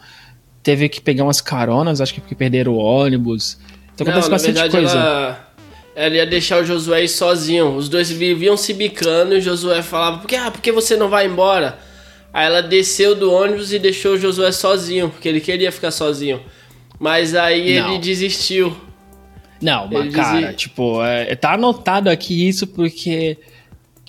[0.63, 3.59] teve que pegar umas caronas, acho que porque perderam o ônibus.
[3.95, 4.99] Então acontece não, bastante verdade, coisa.
[4.99, 5.53] Ela...
[5.95, 7.77] Ela ia deixar o Josué sozinho.
[7.77, 10.97] Os dois viviam se bicando e o Josué falava: Por que, ah, por que você
[10.97, 11.79] não vai embora?
[12.33, 16.41] Aí ela desceu do ônibus e deixou o Josué sozinho, porque ele queria ficar sozinho.
[16.99, 17.91] Mas aí não.
[17.91, 18.75] ele desistiu.
[19.61, 23.37] Não, mas cara, tipo, é, tá anotado aqui isso porque.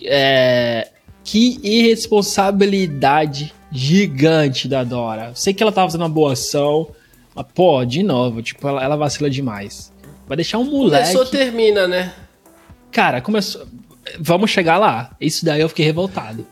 [0.05, 0.89] É,
[1.23, 5.31] que irresponsabilidade gigante da Dora.
[5.33, 6.88] Sei que ela tava fazendo uma boa ação,
[7.36, 9.91] mas, pô, de novo, tipo, ela, ela vacila demais.
[10.27, 11.12] Vai deixar um moleque.
[11.12, 12.13] Começou, termina, né?
[12.91, 13.65] Cara, começou.
[14.19, 15.15] Vamos chegar lá.
[15.19, 16.45] Isso daí eu fiquei revoltado.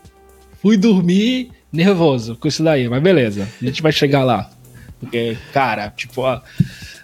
[0.61, 3.47] Fui dormir nervoso com isso daí, mas beleza.
[3.61, 4.49] A gente vai chegar lá.
[4.99, 6.41] Porque, cara, tipo, ó,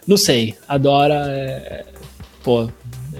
[0.05, 0.55] não sei.
[0.67, 1.85] A Dora, é,
[2.43, 2.69] pô,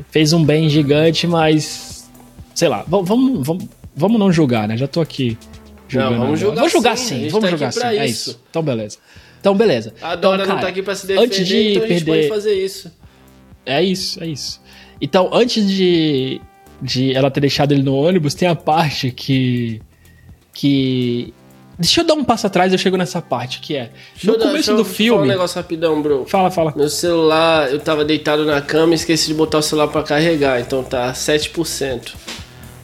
[0.09, 2.09] fez um bem gigante, mas.
[2.53, 4.75] Sei lá, vamos, vamos, vamos não julgar, né?
[4.75, 5.37] Já tô aqui.
[5.87, 7.05] Julgando não, vamos julgar, vamos julgar sim.
[7.05, 7.27] sim.
[7.29, 7.83] Vamos tá julgar sim.
[7.83, 8.29] É isso.
[8.31, 8.39] Isso.
[8.49, 8.97] Então, beleza.
[9.39, 9.93] Então, beleza.
[10.01, 11.93] A Dora então, cara, não tá aqui pra se defender, antes de então perder...
[11.93, 12.91] a gente pode fazer isso.
[13.65, 14.61] É isso, é isso.
[14.99, 16.41] Então, antes de,
[16.81, 19.81] de ela ter deixado ele no ônibus, tem a parte que.
[20.53, 21.33] que
[21.79, 23.91] Deixa eu dar um passo atrás, eu chego nessa parte, que é.
[24.15, 25.11] Deixa no começo do filme.
[25.11, 26.25] Falar um negócio rapidão, bro.
[26.25, 26.73] Fala, fala.
[26.75, 30.59] Meu celular, eu tava deitado na cama e esqueci de botar o celular para carregar,
[30.59, 32.15] então tá 7%.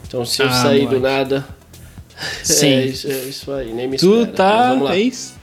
[0.06, 1.44] Então se eu ah, sair do nada.
[2.42, 2.72] Sim.
[2.72, 4.36] É isso, é isso aí, nem me Tu espera.
[4.36, 4.94] tá.
[4.94, 5.34] É isso?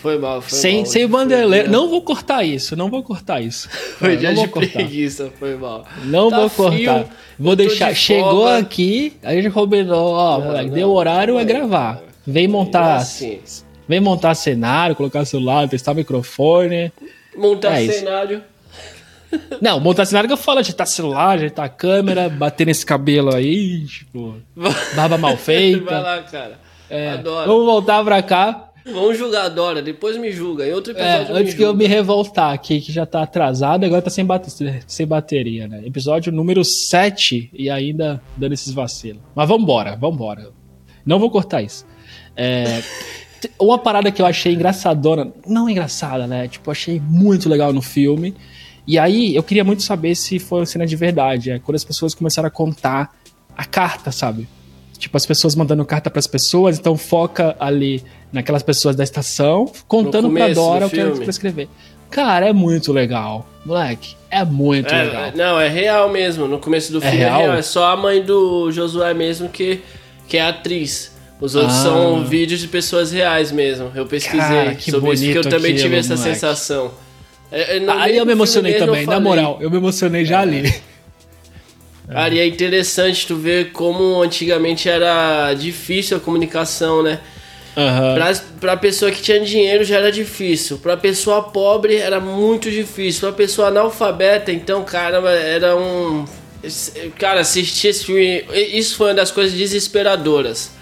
[0.00, 0.86] Foi mal, foi sem, mal.
[0.86, 1.70] Sem o bandeleiro.
[1.70, 3.68] Não vou cortar isso, não vou cortar isso.
[3.98, 4.70] Foi dia de cortar.
[4.74, 5.84] preguiça, foi mal.
[6.04, 7.06] Não tá vou cortar.
[7.36, 7.90] Vou deixar.
[7.92, 12.00] De Chegou aqui, a gente combinou, ó, não, moleque, não, deu horário, é gravar.
[12.24, 12.96] Vem montar.
[12.96, 13.40] Assim.
[13.88, 16.92] Vem montar cenário, colocar celular, testar microfone.
[17.36, 18.42] Montar é cenário.
[19.60, 23.84] Não, montar cenário que eu falo, ajeitar celular, ajeitar a câmera, bater nesse cabelo aí,
[23.86, 24.36] tipo,
[24.94, 25.84] barba mal feita.
[25.84, 26.58] Vai lá, cara.
[26.88, 27.46] É, Adoro.
[27.46, 28.64] Vamos voltar pra cá.
[28.92, 30.66] Vamos julgar a Dora, depois me julga.
[30.66, 31.36] Em outro episódio.
[31.36, 34.50] É, antes que eu me revoltar aqui, que já tá atrasado, agora tá sem, bate
[34.86, 35.82] sem bateria, né?
[35.84, 39.20] Episódio número 7 e ainda dando esses vacilos.
[39.34, 40.50] Mas vambora, vambora.
[41.04, 41.86] Não vou cortar isso.
[42.34, 42.82] É,
[43.60, 46.48] uma parada que eu achei engraçadona, não engraçada, né?
[46.48, 48.34] Tipo, achei muito legal no filme.
[48.88, 51.50] E aí eu queria muito saber se foi uma cena de verdade.
[51.50, 53.14] É quando as pessoas começaram a contar
[53.54, 54.48] a carta, sabe?
[54.98, 59.70] Tipo, as pessoas mandando carta para as pessoas, então foca ali naquelas pessoas da estação,
[59.86, 61.68] contando pra Dora o que elas pra escrever.
[62.10, 63.46] Cara, é muito legal.
[63.62, 65.32] Moleque, é muito é, legal.
[65.36, 66.48] Não, é real mesmo.
[66.48, 67.40] No começo do é filme é real?
[67.40, 67.56] é real.
[67.56, 69.82] É só a mãe do Josué mesmo que,
[70.26, 71.14] que é atriz.
[71.38, 71.82] Os outros ah.
[71.82, 73.92] são vídeos de pessoas reais mesmo.
[73.94, 76.34] Eu pesquisei Cara, sobre isso, porque eu também aquilo, tive essa moleque.
[76.34, 76.90] sensação.
[77.50, 79.58] É, é Aí eu me emocionei também, na moral.
[79.60, 80.72] Eu me emocionei já ali.
[82.08, 87.20] Cara, e é interessante tu ver como antigamente era difícil a comunicação, né?
[87.76, 88.14] Uhum.
[88.14, 90.78] Pra, pra pessoa que tinha dinheiro já era difícil.
[90.78, 93.20] Pra pessoa pobre era muito difícil.
[93.20, 96.24] Pra pessoa analfabeta, então, cara, era um.
[97.18, 98.44] Cara, assistir esse filme.
[98.52, 100.77] Isso foi uma das coisas desesperadoras.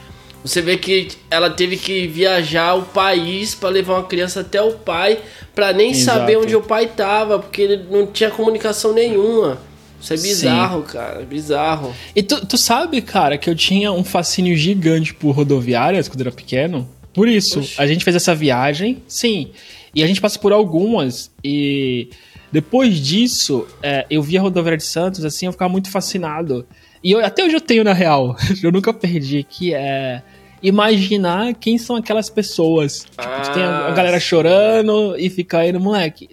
[0.46, 4.72] Você vê que ela teve que viajar o país para levar uma criança até o
[4.72, 5.18] pai,
[5.54, 6.20] para nem Exato.
[6.20, 9.58] saber onde o pai tava, porque ele não tinha comunicação nenhuma.
[10.00, 10.92] Isso é bizarro, Sim.
[10.92, 11.94] cara, bizarro.
[12.14, 16.30] E tu, tu sabe, cara, que eu tinha um fascínio gigante por rodoviárias quando era
[16.30, 16.88] pequeno?
[17.12, 17.74] Por isso, Oxi.
[17.78, 19.50] a gente fez essa viagem, sim.
[19.94, 21.30] E a gente passa por algumas.
[21.42, 22.10] E
[22.52, 26.64] depois disso, é, eu via a rodoviária de Santos, assim, eu ficava muito fascinado.
[27.02, 30.22] E eu, até hoje eu tenho, na real, eu nunca perdi, que é
[30.62, 33.04] imaginar quem são aquelas pessoas.
[33.04, 36.30] Tipo, ah, tem a, a galera chorando e fica aí no moleque.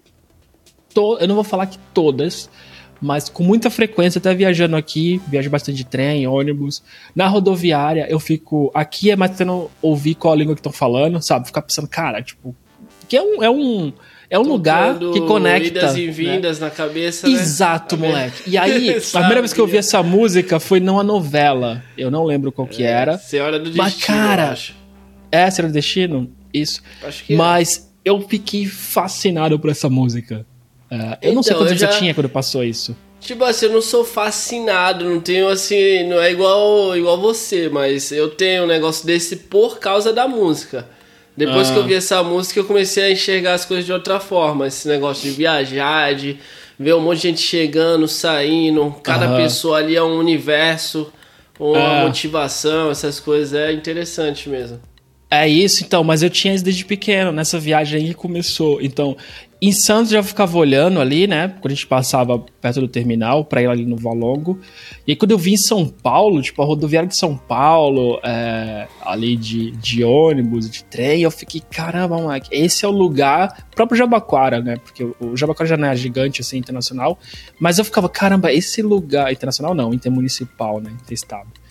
[0.93, 2.49] To, eu não vou falar que todas,
[3.01, 6.83] mas com muita frequência, até viajando aqui, viajo bastante de trem, ônibus.
[7.15, 8.71] Na rodoviária, eu fico.
[8.73, 11.47] Aqui é mais tentando ouvir qual a língua que estão falando, sabe?
[11.47, 12.55] Ficar pensando, cara, tipo.
[13.09, 13.43] Que é um.
[13.43, 13.91] É um
[14.33, 15.67] é um lugar que conecta.
[15.67, 16.11] Idas e né?
[16.11, 16.65] vindas né?
[16.65, 17.27] na cabeça.
[17.27, 17.35] Né?
[17.35, 18.07] Exato, né?
[18.07, 18.49] moleque.
[18.49, 21.83] E aí, a primeira vez que eu vi essa música foi numa novela.
[21.95, 23.19] Eu não lembro qual que é, era.
[23.19, 23.83] Senhora do Destino.
[23.83, 24.57] Mas, cara.
[25.31, 26.31] É, Senhora do Destino?
[26.51, 26.81] Isso.
[27.03, 28.09] Acho que Mas é.
[28.09, 30.47] eu fiquei fascinado por essa música.
[30.89, 31.91] É, eu então, não sei então, quantos já...
[31.91, 32.97] você tinha quando passou isso.
[33.19, 38.11] Tipo assim, eu não sou fascinado, não tenho assim, não é igual igual você, mas
[38.11, 40.87] eu tenho um negócio desse por causa da música.
[41.35, 41.73] Depois ah.
[41.73, 41.87] que eu ah.
[41.87, 44.67] vi essa música, eu comecei a enxergar as coisas de outra forma.
[44.67, 46.37] Esse negócio de viajar, de
[46.79, 48.95] ver um monte de gente chegando, saindo.
[49.03, 51.11] Cada pessoa ali é um universo,
[51.59, 52.03] uma é.
[52.05, 53.53] motivação, essas coisas.
[53.53, 54.79] É interessante mesmo.
[55.35, 58.79] É isso, então, mas eu tinha isso desde pequeno, nessa viagem aí começou.
[58.79, 59.17] Então,
[59.59, 61.47] em Santos já ficava olhando ali, né?
[61.59, 64.59] Quando a gente passava perto do terminal para ir ali no Valongo.
[65.07, 68.87] E aí, quando eu vim em São Paulo, tipo, a rodoviária de São Paulo, é,
[69.01, 73.97] ali de, de ônibus, de trem, eu fiquei, caramba, moleque, esse é o lugar, próprio
[73.97, 74.75] Jabaquara, né?
[74.75, 77.17] Porque o Jabaquara já não é gigante assim, internacional.
[77.59, 79.33] Mas eu ficava, caramba, esse lugar.
[79.33, 80.91] Internacional não, intermunicipal, né?
[81.01, 81.62] Interestado.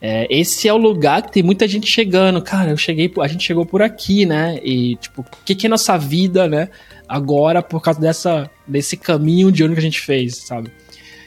[0.00, 2.40] É, esse é o lugar que tem muita gente chegando.
[2.40, 4.60] Cara, eu cheguei, a gente chegou por aqui, né?
[4.62, 6.68] E, tipo, o que, que é nossa vida, né?
[7.08, 10.70] agora por causa dessa, desse caminho de ano que a gente fez, sabe?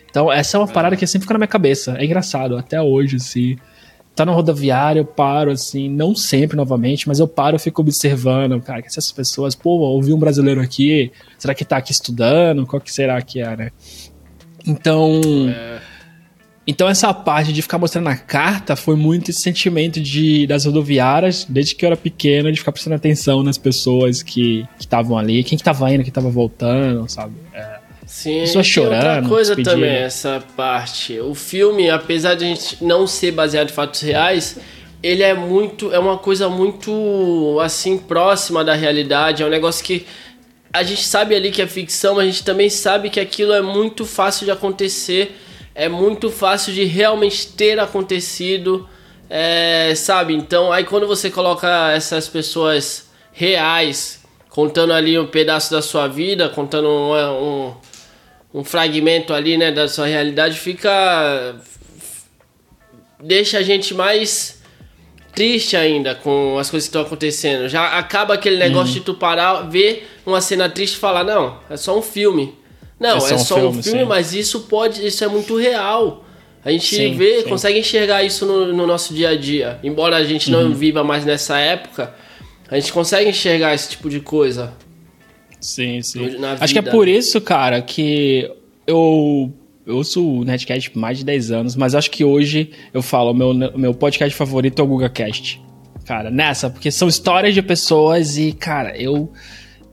[0.10, 1.96] Então, essa é uma parada que sempre fica na minha cabeça.
[1.98, 3.58] É engraçado, até hoje, assim.
[4.14, 8.62] Tá na rodoviária, eu paro, assim, não sempre novamente, mas eu paro e fico observando,
[8.62, 12.68] cara, que essas pessoas, pô, ouvi um brasileiro aqui, será que tá aqui estudando?
[12.68, 13.72] Qual que será que é, né?
[14.68, 15.22] Então.
[15.50, 15.91] É
[16.66, 21.46] então essa parte de ficar mostrando a carta foi muito esse sentimento de das rodoviárias,
[21.48, 25.58] desde que eu era pequeno, de ficar prestando atenção nas pessoas que estavam ali, quem
[25.58, 27.34] que tava indo, quem tava voltando, sabe?
[27.54, 28.96] É, Sim, pessoas chorando.
[28.96, 31.20] outra coisa também, essa parte.
[31.20, 34.60] O filme, apesar de a gente não ser baseado em fatos reais,
[35.02, 35.92] ele é muito.
[35.92, 39.42] É uma coisa muito assim, próxima da realidade.
[39.42, 40.06] É um negócio que
[40.74, 43.62] a gente sabe ali que é ficção, mas a gente também sabe que aquilo é
[43.62, 45.36] muito fácil de acontecer
[45.74, 48.88] é muito fácil de realmente ter acontecido,
[49.30, 50.34] é, sabe?
[50.34, 56.50] Então, aí quando você coloca essas pessoas reais contando ali um pedaço da sua vida,
[56.50, 57.76] contando um, um,
[58.60, 61.56] um fragmento ali, né, da sua realidade, fica.
[63.20, 64.62] deixa a gente mais
[65.34, 67.70] triste ainda com as coisas que estão acontecendo.
[67.70, 69.00] Já acaba aquele negócio uhum.
[69.00, 72.61] de tu parar, ver uma cena triste e falar: não, é só um filme.
[73.02, 75.58] Não, é só, é só um filme, um filme mas isso pode, isso é muito
[75.58, 76.24] real.
[76.64, 77.50] A gente sim, vê, sim.
[77.50, 79.80] consegue enxergar isso no, no, nosso dia a dia.
[79.84, 80.74] Embora a gente não uhum.
[80.74, 82.14] viva mais nessa época,
[82.70, 84.74] a gente consegue enxergar esse tipo de coisa.
[85.60, 86.38] Sim, sim.
[86.60, 88.50] Acho que é por isso, cara, que
[88.86, 89.52] eu
[89.86, 93.54] eu ouço o Netcast mais de 10 anos, mas acho que hoje eu falo, meu,
[93.54, 95.60] meu podcast favorito é o GugaCast.
[96.06, 99.32] Cara, nessa, porque são histórias de pessoas e, cara, eu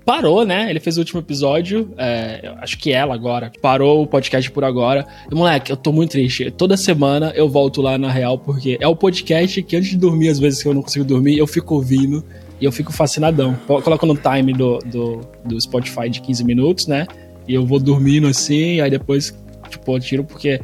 [0.08, 0.70] parou, né?
[0.70, 5.06] Ele fez o último episódio, é, acho que ela agora, parou o podcast por agora.
[5.30, 6.50] E, moleque, eu tô muito triste.
[6.50, 10.30] Toda semana eu volto lá na Real, porque é o podcast que antes de dormir,
[10.30, 12.24] às vezes que eu não consigo dormir, eu fico ouvindo
[12.58, 13.54] e eu fico fascinadão.
[13.66, 17.06] Coloco no time do, do, do Spotify de 15 minutos, né?
[17.46, 20.58] E eu vou dormindo assim, aí depois, tipo, eu tiro, porque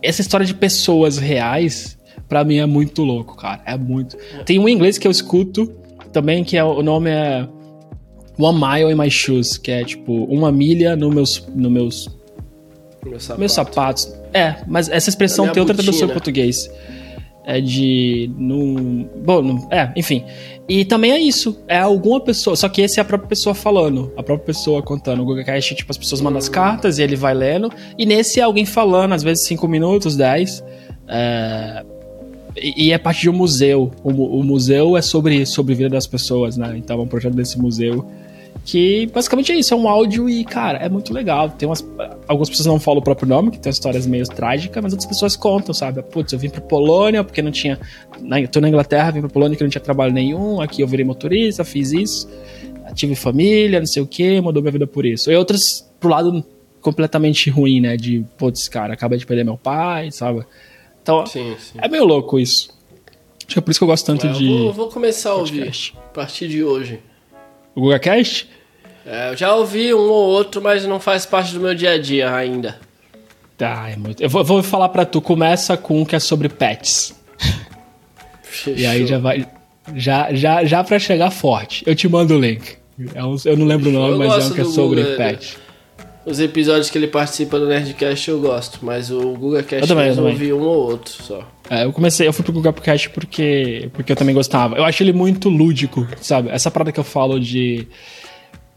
[0.00, 3.60] essa história de pessoas reais, para mim é muito louco, cara.
[3.66, 4.16] É muito.
[4.46, 5.66] Tem um inglês que eu escuto
[6.12, 7.48] também, que é, o nome é
[8.38, 12.08] One Mile in My Shoes, que é tipo uma milha no meus, no meus,
[13.04, 13.40] Meu sapato.
[13.40, 14.14] meus sapatos.
[14.32, 16.70] É, mas essa expressão tem outra tradução em português.
[17.44, 18.30] É de.
[18.36, 20.22] No, bom, no, é, enfim.
[20.68, 21.58] E também é isso.
[21.66, 22.54] É alguma pessoa.
[22.54, 24.12] Só que esse é a própria pessoa falando.
[24.16, 25.22] A própria pessoa contando.
[25.22, 27.72] O Google Cast, tipo, as pessoas mandam as cartas e ele vai lendo.
[27.96, 30.62] E nesse é alguém falando, às vezes 5 minutos, 10.
[31.08, 31.84] É,
[32.60, 33.90] e, é parte de um museu.
[34.04, 36.74] O, o, museu é sobre, sobre a vida das pessoas, né?
[36.76, 38.06] Então é um projeto desse museu
[38.64, 41.48] que basicamente é isso, é um áudio e, cara, é muito legal.
[41.48, 41.82] Tem umas.
[42.26, 45.36] Algumas pessoas não falam o próprio nome, que tem histórias meio trágicas, mas outras pessoas
[45.36, 46.02] contam, sabe?
[46.02, 47.80] Putz, eu vim pra Polônia porque não tinha.
[48.20, 51.04] Na, tô na Inglaterra, vim pra Polônia porque não tinha trabalho nenhum, aqui eu virei
[51.04, 52.28] motorista, fiz isso,
[52.94, 55.30] tive família, não sei o que, mudou minha vida por isso.
[55.30, 56.44] E outras pro lado
[56.82, 57.96] completamente ruim, né?
[57.96, 60.44] De, putz, cara, acabei de perder meu pai, sabe?
[61.02, 61.78] Então, Sim, sim.
[61.80, 62.68] é meio louco isso.
[63.46, 65.30] Acho que é por isso que eu gosto tanto É, eu de vou, vou começar
[65.30, 67.00] a ouvir a partir de hoje.
[67.78, 68.48] O GugaCast.
[69.06, 71.98] É, eu já ouvi um ou outro, mas não faz parte do meu dia a
[71.98, 72.78] dia ainda.
[73.56, 74.22] Tá, é muito.
[74.22, 77.14] Eu vou, vou falar pra tu, começa com um que é sobre pets.
[78.66, 79.46] E aí já vai.
[79.94, 81.82] Já, já, já pra chegar forte.
[81.86, 82.76] Eu te mando o link.
[83.14, 85.16] É um- eu não lembro o nome, Eu mas é um que é sobre Guga,
[85.16, 85.56] pet.
[86.28, 90.14] Os episódios que ele participa do Nerdcast eu gosto, mas o GugaCast Eu também, eu
[90.16, 90.32] também.
[90.32, 91.40] ouvi um ou outro só.
[91.70, 94.76] É, eu comecei, eu fui pro Google Podcast porque, porque eu também gostava.
[94.76, 96.50] Eu acho ele muito lúdico, sabe?
[96.50, 97.88] Essa parada que eu falo de.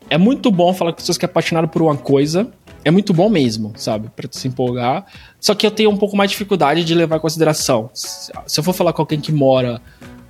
[0.10, 2.50] É muito bom falar com pessoas que é apaixonado por uma coisa.
[2.84, 4.10] É muito bom mesmo, sabe?
[4.16, 5.06] Pra se empolgar.
[5.40, 7.90] Só que eu tenho um pouco mais de dificuldade de levar em consideração.
[7.94, 9.82] Se eu for falar com alguém que mora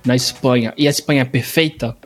[0.04, 1.96] na Espanha e a Espanha é perfeita,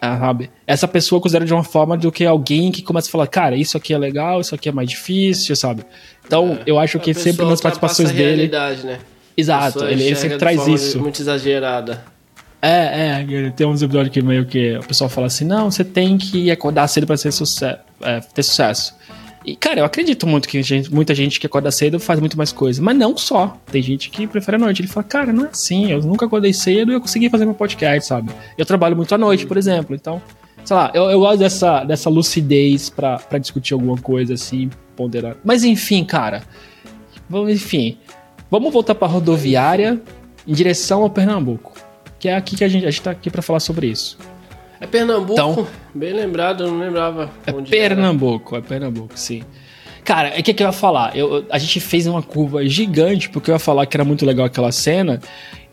[0.00, 0.50] sabe?
[0.66, 3.56] Essa pessoa eu considero de uma forma do que alguém que começa a falar, cara,
[3.56, 5.84] isso aqui é legal, isso aqui é mais difícil, sabe?
[6.26, 8.24] Então, eu acho que sempre nas participações dele.
[8.24, 8.98] realidade, né?
[9.36, 11.00] Exato, ele, ele sempre traz forma isso.
[11.00, 12.04] Muito exagerada.
[12.62, 16.18] É, é, tem uns episódios que meio que o pessoal fala assim, não, você tem
[16.18, 18.94] que acordar cedo pra ser suce é, ter sucesso.
[19.44, 22.52] E, cara, eu acredito muito que gente- muita gente que acorda cedo faz muito mais
[22.52, 22.82] coisa.
[22.82, 23.56] Mas não só.
[23.72, 24.82] Tem gente que prefere a noite.
[24.82, 25.90] Ele fala, cara, não é assim.
[25.90, 28.30] Eu nunca acordei cedo e eu consegui fazer meu podcast, sabe?
[28.58, 29.96] Eu trabalho muito à noite, por exemplo.
[29.96, 30.20] Então,
[30.62, 35.36] sei lá, eu, eu gosto dessa, dessa lucidez pra, pra discutir alguma coisa assim, ponderar.
[35.42, 36.42] Mas enfim, cara.
[37.28, 37.96] Vamos, enfim.
[38.50, 40.00] Vamos voltar pra rodoviária
[40.46, 41.72] em direção ao Pernambuco.
[42.18, 44.18] Que é aqui que a gente, a gente tá aqui pra falar sobre isso.
[44.80, 45.32] É Pernambuco?
[45.32, 47.30] Então- Bem lembrado, eu não lembrava.
[47.46, 47.94] É onde era.
[47.94, 49.42] Pernambuco, é Pernambuco, sim.
[50.04, 51.14] Cara, é que que eu ia falar?
[51.16, 54.46] Eu, a gente fez uma curva gigante, porque eu ia falar que era muito legal
[54.46, 55.20] aquela cena.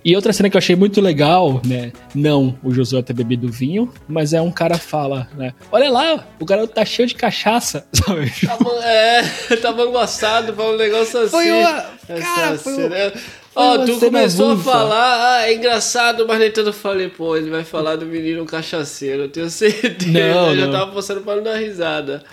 [0.04, 1.92] E outra cena que eu achei muito legal, né?
[2.16, 5.54] Não o Josué ter bebido vinho, mas é um cara fala, né?
[5.72, 8.32] Olha lá, o garoto tá cheio de cachaça, sabe?
[8.46, 9.22] Tava, é,
[9.62, 11.30] tava engraçado, foi um negócio assim.
[11.32, 12.96] Foi uma- Essa cara, foi cena.
[12.96, 13.12] uma-
[13.58, 17.36] Ó, uma tu cena começou a falar, ah, é engraçado, mas nem tanto falei, pô,
[17.36, 20.12] ele vai falar do menino cachaceiro, eu tenho certeza.
[20.12, 20.72] Não, eu já não.
[20.72, 22.24] tava postando pra não dar risada.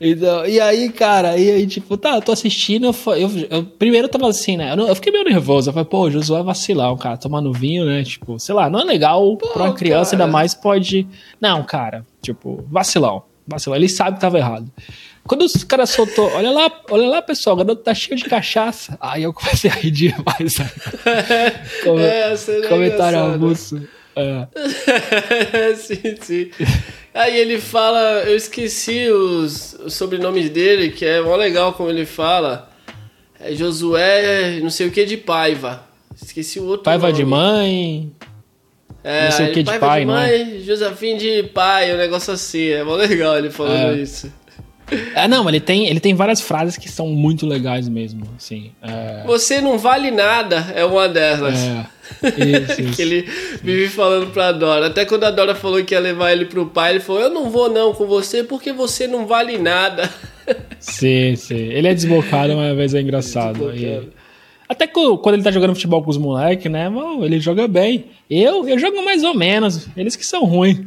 [0.00, 4.06] Então, e aí, cara, e aí, tipo, tá, eu tô assistindo, eu, eu, eu- primeiro
[4.06, 4.70] eu tava assim, né?
[4.72, 5.70] Eu, não- eu fiquei meio nervoso.
[5.70, 8.04] Eu falei, pô, o Josué é vacilar, um cara tomando vinho, né?
[8.04, 10.22] Tipo, sei lá, não é legal pra uma criança, cara.
[10.22, 11.04] ainda mais pode.
[11.40, 13.24] Não, cara, tipo, vacilão.
[13.44, 13.76] Vacilão.
[13.76, 14.70] Ele sabe que tava errado.
[15.28, 18.96] Quando os caras soltou, olha lá, olha lá, pessoal, o garoto tá cheio de cachaça.
[19.00, 20.56] Aí eu comecei a rir demais.
[21.84, 23.80] Come- É, é Comentário avulso.
[24.16, 24.46] É.
[25.76, 26.50] sim, sim.
[27.14, 32.04] Aí ele fala, eu esqueci os, os sobrenomes dele, que é mó legal como ele
[32.06, 32.68] fala.
[33.40, 35.84] É Josué, não sei o que de Paiva.
[36.20, 37.16] Esqueci o outro Paiva nome.
[37.18, 38.12] de mãe.
[39.04, 40.26] É, não sei o que de Paiva pai, de não é?
[40.44, 42.70] mãe, Josefim de pai, um negócio assim.
[42.70, 44.02] É mó legal ele falando É.
[44.02, 44.32] isso.
[45.14, 48.70] É, não, ele tem, ele tem várias frases que são muito legais mesmo, assim.
[48.82, 51.54] É, Você não vale nada, é uma delas.
[51.58, 51.86] é,
[52.70, 52.96] isso, isso.
[52.96, 53.22] Que ele
[53.62, 54.86] vive falando pra Dora.
[54.86, 57.50] Até quando a Dora falou que ia levar ele pro pai, ele falou: Eu não
[57.50, 60.08] vou não com você porque você não vale nada.
[60.80, 61.56] Sim, sim.
[61.56, 63.70] Ele é desbocado, mas às vezes é engraçado.
[63.70, 64.06] Desbocado.
[64.14, 64.18] E-
[64.66, 66.88] Até quando ele tá jogando futebol com os moleques, né?
[66.88, 68.06] Mano, ele joga bem.
[68.30, 69.86] Eu, eu jogo mais ou menos.
[69.94, 70.78] Eles que são ruins.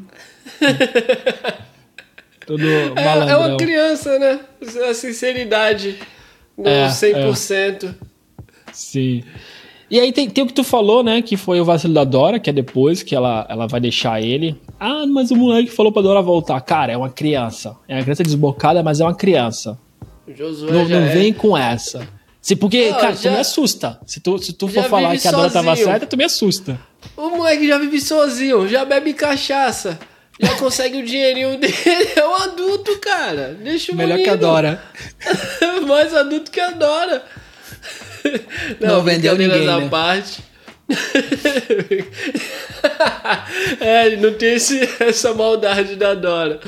[2.46, 4.40] Tudo É, é uma criança, né?
[4.90, 5.98] A sinceridade
[6.58, 7.94] no É, 100%.
[8.72, 9.24] Sim.
[9.90, 11.22] E aí tem, tem o que tu falou, né?
[11.22, 14.56] Que foi o vacilo da Dora, que é depois que ela, ela vai deixar ele.
[14.80, 16.60] Ah, mas o moleque falou pra Dora voltar.
[16.62, 17.76] Cara, é uma criança.
[17.88, 19.78] É uma criança desbocada, mas é uma criança.
[20.34, 21.10] Josué Não, não é.
[21.10, 22.08] vem com essa.
[22.42, 24.00] Se, porque, Não, cara, já- tu me assusta.
[24.06, 25.88] Se tu, se tu for falar que a Dora tava sozinho.
[25.88, 26.80] certa, tu me assusta.
[27.18, 30.00] O moleque já vive sozinho, já bebe cachaça,
[30.42, 31.74] já consegue o dinheirinho dele.
[32.16, 33.56] É um adulto, cara.
[33.62, 34.48] Deixa o Melhor que a menino.
[34.48, 34.84] Dora.
[35.88, 37.24] Mais adulto que a Dora.
[38.80, 39.90] Não vendeu brincadeiras ninguém, à né?
[39.90, 40.44] parte.
[43.80, 46.60] é, não tem esse- essa maldade da Dora.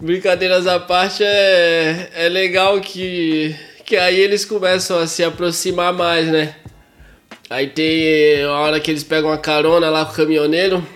[0.00, 6.28] Brincadeiras à parte, é, é legal que, que aí eles começam a se aproximar mais,
[6.28, 6.54] né?
[7.50, 10.86] Aí tem a hora que eles pegam a carona lá com o caminhoneiro.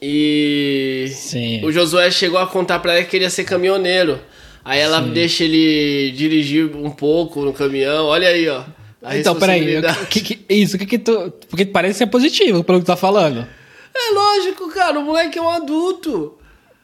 [0.00, 1.64] E Sim.
[1.64, 4.18] o Josué chegou a contar pra ela que queria ser caminhoneiro.
[4.64, 8.06] Aí ela deixa ele dirigir um pouco no caminhão.
[8.06, 8.64] Olha aí, ó.
[9.12, 9.80] Então, peraí.
[10.10, 11.32] Que, que- isso, o que que tu...
[11.48, 13.46] Porque parece ser positivo pelo que tu tá falando.
[13.94, 14.98] É lógico, cara.
[14.98, 16.34] O moleque é um adulto.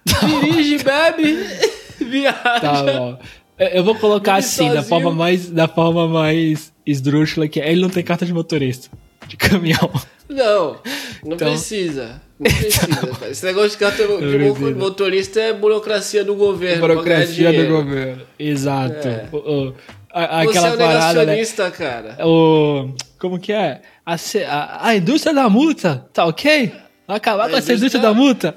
[0.07, 1.45] Dirige, bebe,
[1.99, 2.61] viaja.
[2.61, 3.19] Tá bom.
[3.59, 7.71] Eu- vou colocar Vive assim, da forma mais, da forma mais esdrúxula que é.
[7.71, 8.89] Ele não tem carta de motorista.
[9.29, 9.91] de caminhão.
[10.29, 10.77] Não,
[11.25, 11.49] não então...
[11.51, 12.21] precisa.
[12.43, 13.31] Precisa.
[13.31, 16.81] Esse negócio de carta de motorista é burocracia do governo.
[16.81, 18.23] Burocracia do governo.
[18.39, 19.09] Exato.
[19.09, 19.29] É.
[19.33, 19.75] O, o,
[20.13, 21.45] a, aquela Você é um parada, né?
[21.77, 22.27] cara.
[22.27, 23.81] O, como que é?
[24.05, 26.73] A, a, a, indústria da multa, tá ok?
[27.09, 28.55] Acabar com essa indústria da multa.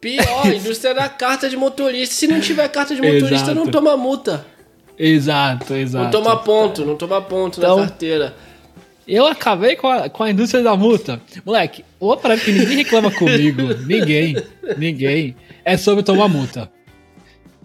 [0.00, 2.14] Pior, a indústria da carta de motorista.
[2.14, 3.54] Se não tiver carta de motorista, exato.
[3.54, 4.44] não toma multa.
[4.98, 6.04] Exato, exato.
[6.04, 8.34] Não toma ponto, não toma ponto então, na carteira.
[9.06, 11.20] Eu acabei com a, com a indústria da multa.
[11.44, 14.36] Moleque, uma parada que ninguém reclama comigo, ninguém,
[14.76, 16.70] ninguém, é sobre tomar multa.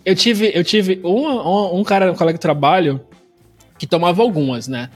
[0.06, 3.02] Eu tive, eu tive um, um, um cara, um colega de trabalho,
[3.78, 4.90] que tomava algumas, né?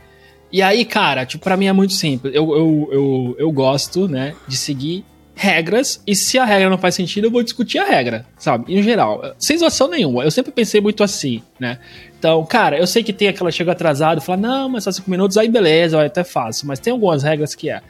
[0.51, 2.33] E aí, cara, tipo, pra mim é muito simples.
[2.33, 5.03] Eu, eu, eu, eu gosto, né, de seguir
[5.35, 8.73] regras, e se a regra não faz sentido, eu vou discutir a regra, sabe?
[8.73, 10.23] Em geral, sem noção nenhuma.
[10.23, 11.77] Eu sempre pensei muito assim, né?
[12.17, 15.37] Então, cara, eu sei que tem aquela chega atrasado, fala, não, mas só cinco minutos,
[15.37, 17.81] aí beleza, é até fácil, mas tem algumas regras que é.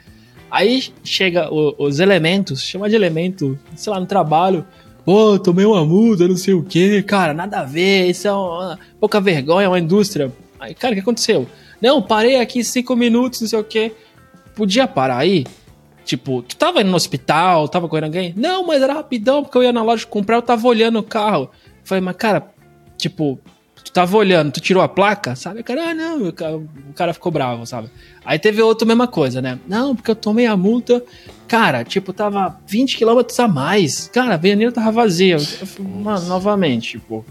[0.50, 4.66] Aí chega o, os elementos, chama de elemento, sei lá, no trabalho,
[5.04, 8.78] pô, tomei uma multa, não sei o que, cara, nada a ver, isso é uma
[8.98, 10.32] pouca vergonha, uma indústria.
[10.58, 11.46] Aí, cara, o que aconteceu?
[11.80, 13.92] Não, parei aqui cinco minutos, não sei o que.
[14.54, 15.44] Podia parar aí?
[16.06, 18.32] Tipo, tu tava indo no hospital, tava correndo alguém?
[18.36, 21.50] Não, mas era rapidão, porque eu ia na loja comprar, eu tava olhando o carro.
[21.82, 22.46] falei, mas cara,
[22.96, 23.40] tipo,
[23.84, 25.62] tu tava olhando, tu tirou a placa, sabe?
[25.62, 27.90] O cara, ah, não, o cara ficou bravo, sabe?
[28.24, 29.58] Aí teve outro, mesma coisa, né?
[29.66, 31.02] Não, porque eu tomei a multa,
[31.48, 34.06] cara, tipo, tava 20 km a mais.
[34.06, 35.34] Cara, a avenida tava vazia.
[35.34, 37.26] Eu falei, mano, novamente, tipo.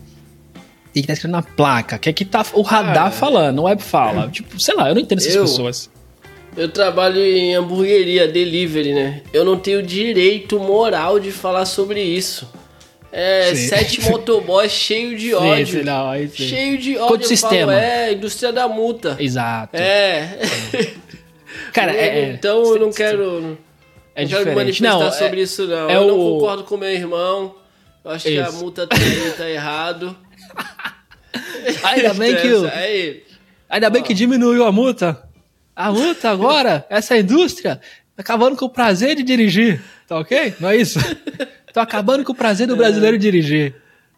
[0.93, 3.63] E que tá escrito na placa, que é que tá o radar ah, falando, o
[3.63, 4.27] web fala.
[4.29, 5.89] Tipo, sei lá, eu não entendo essas eu, pessoas.
[6.57, 9.21] Eu trabalho em hamburgueria, delivery, né?
[9.33, 12.49] Eu não tenho direito moral de falar sobre isso.
[13.11, 13.67] É, sim.
[13.67, 15.79] sete motoboys cheio de ódio.
[15.79, 16.47] Sim, não, sim.
[16.47, 17.07] Cheio de ódio.
[17.07, 17.73] Todo sistema.
[17.73, 19.17] Falo, é, indústria da multa.
[19.19, 19.75] Exato.
[19.75, 20.39] É.
[21.73, 23.57] Cara, é, então eu não quero.
[24.13, 25.89] É não quero me manifestar não, sobre é, isso, não.
[25.89, 26.07] É eu o...
[26.07, 27.55] não concordo com meu irmão.
[28.03, 28.41] Eu acho isso.
[28.41, 28.95] que a multa tá,
[29.37, 30.15] tá errado.
[31.83, 32.47] Ainda bem que.
[32.47, 32.71] O...
[33.69, 35.24] Ainda bem que diminuiu a multa.
[35.75, 37.81] A luta agora, essa indústria,
[38.15, 39.81] tá acabando com o prazer de dirigir.
[40.07, 40.53] Tá ok?
[40.59, 40.99] Não é isso?
[41.73, 43.19] Tô acabando com o prazer do brasileiro é.
[43.19, 43.75] dirigir.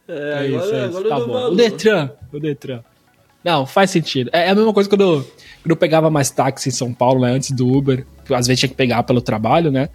[0.07, 1.09] É, é agora, isso, é isso.
[1.09, 1.51] Tá bom.
[1.51, 2.83] O Detran, o Detran.
[3.43, 4.29] Não, faz sentido.
[4.31, 5.31] É, é a mesma coisa quando eu,
[5.63, 8.05] quando eu pegava mais táxi em São Paulo, né, antes do Uber.
[8.29, 9.89] Às vezes tinha que pegar pelo trabalho, né?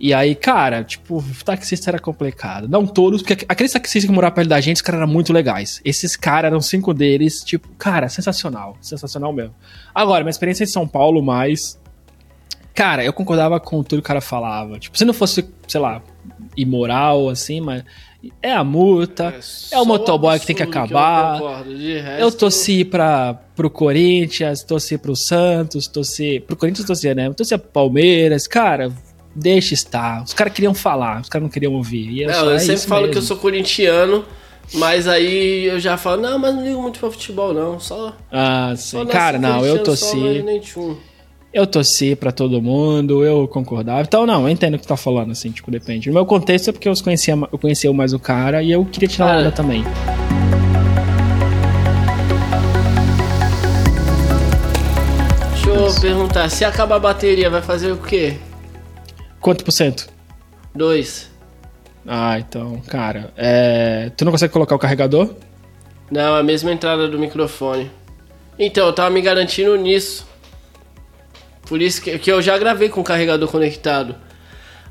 [0.00, 2.66] E aí, cara, tipo, o taxista era complicado.
[2.66, 5.78] Não todos, porque aqueles taxistas que moravam perto da gente, os caras eram muito legais.
[5.84, 8.78] Esses caras eram cinco deles, tipo, cara, sensacional.
[8.80, 9.54] Sensacional mesmo.
[9.94, 11.78] Agora, minha experiência em São Paulo, mais.
[12.74, 14.78] Cara, eu concordava com tudo que o cara falava.
[14.78, 16.00] Tipo, se não fosse, sei lá,
[16.56, 17.84] imoral, assim, mas.
[18.42, 19.34] É a multa,
[19.72, 21.38] é, é o motoboy que tem que acabar.
[21.38, 22.20] Que eu, resto...
[22.20, 26.40] eu torci pra, pro Corinthians, torci pro Santos, torci.
[26.40, 27.30] Pro Corinthians torcia, né?
[27.32, 28.46] Torci pro Palmeiras.
[28.46, 28.92] Cara,
[29.34, 30.22] deixa estar.
[30.22, 32.10] Os caras queriam falar, os caras não queriam ouvir.
[32.10, 33.12] E eu, não, eu é sempre falo mesmo.
[33.12, 34.24] que eu sou corintiano,
[34.74, 37.78] mas aí eu já falo, não, mas não ligo muito pra futebol, não.
[37.80, 38.14] Só.
[38.30, 38.98] Ah, sim.
[38.98, 40.44] Só cara, não, eu torci.
[41.52, 44.02] Eu torci pra todo mundo, eu concordava.
[44.02, 46.08] Então, não, eu entendo o que tá falando, assim, tipo, depende.
[46.08, 49.08] No meu contexto é porque eu conhecia, eu conhecia mais o cara e eu queria
[49.08, 49.40] tirar ah.
[49.40, 49.84] onda também.
[55.50, 58.36] Deixa eu perguntar, se acabar a bateria, vai fazer o quê?
[59.40, 60.08] Quanto por cento?
[60.74, 61.30] Dois.
[62.06, 64.10] Ah, então, cara, é...
[64.16, 65.34] tu não consegue colocar o carregador?
[66.10, 67.90] Não, a mesma entrada do microfone.
[68.58, 70.26] Então, eu tava me garantindo nisso.
[71.62, 74.16] Por isso que, que eu já gravei com o carregador conectado.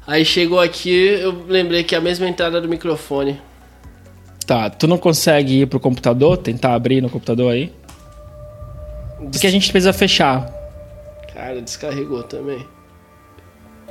[0.07, 3.39] Aí chegou aqui, eu lembrei que é a mesma entrada do microfone.
[4.45, 7.71] Tá, tu não consegue ir pro computador, tentar abrir no computador aí?
[9.31, 10.49] Porque a gente precisa fechar.
[11.33, 12.65] Cara, descarregou também.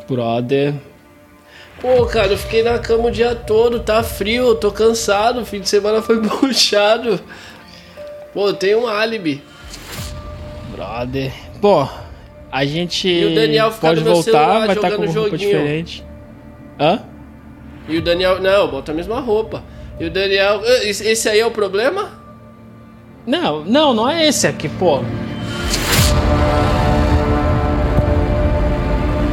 [0.09, 0.75] Brother.
[1.81, 5.47] Pô, cara, eu fiquei na cama o dia todo, tá frio, eu tô cansado, o
[5.47, 7.21] fim de semana foi puxado.
[8.35, 9.43] Pô, tem um álibi.
[10.73, 11.33] Brother.
[11.61, 11.87] Pô,
[12.51, 15.39] a gente e o Daniel pode voltar, vai estar tá com roupa joguinho.
[15.39, 16.05] diferente.
[16.81, 17.01] Hã?
[17.89, 19.63] E o Daniel, não, bota a mesma roupa.
[20.01, 22.11] E o Daniel, esse aí é o problema?
[23.27, 25.01] Não, não, não é esse aqui, pô.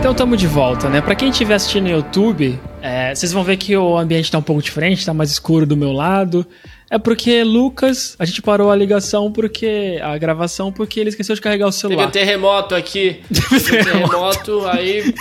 [0.06, 1.02] Então estamos de volta, né?
[1.02, 4.42] Para quem estiver assistindo no YouTube, é, vocês vão ver que o ambiente tá um
[4.44, 6.46] pouco diferente, tá mais escuro do meu lado.
[6.92, 11.42] É porque Lucas, a gente parou a ligação porque a gravação porque ele esqueceu de
[11.42, 12.12] carregar o celular.
[12.12, 13.24] Teve um terremoto aqui.
[13.34, 15.12] Teve um terremoto, aí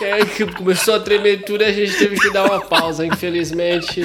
[0.00, 4.02] É, que começou a tremer tudo e a gente teve que dar uma pausa, infelizmente.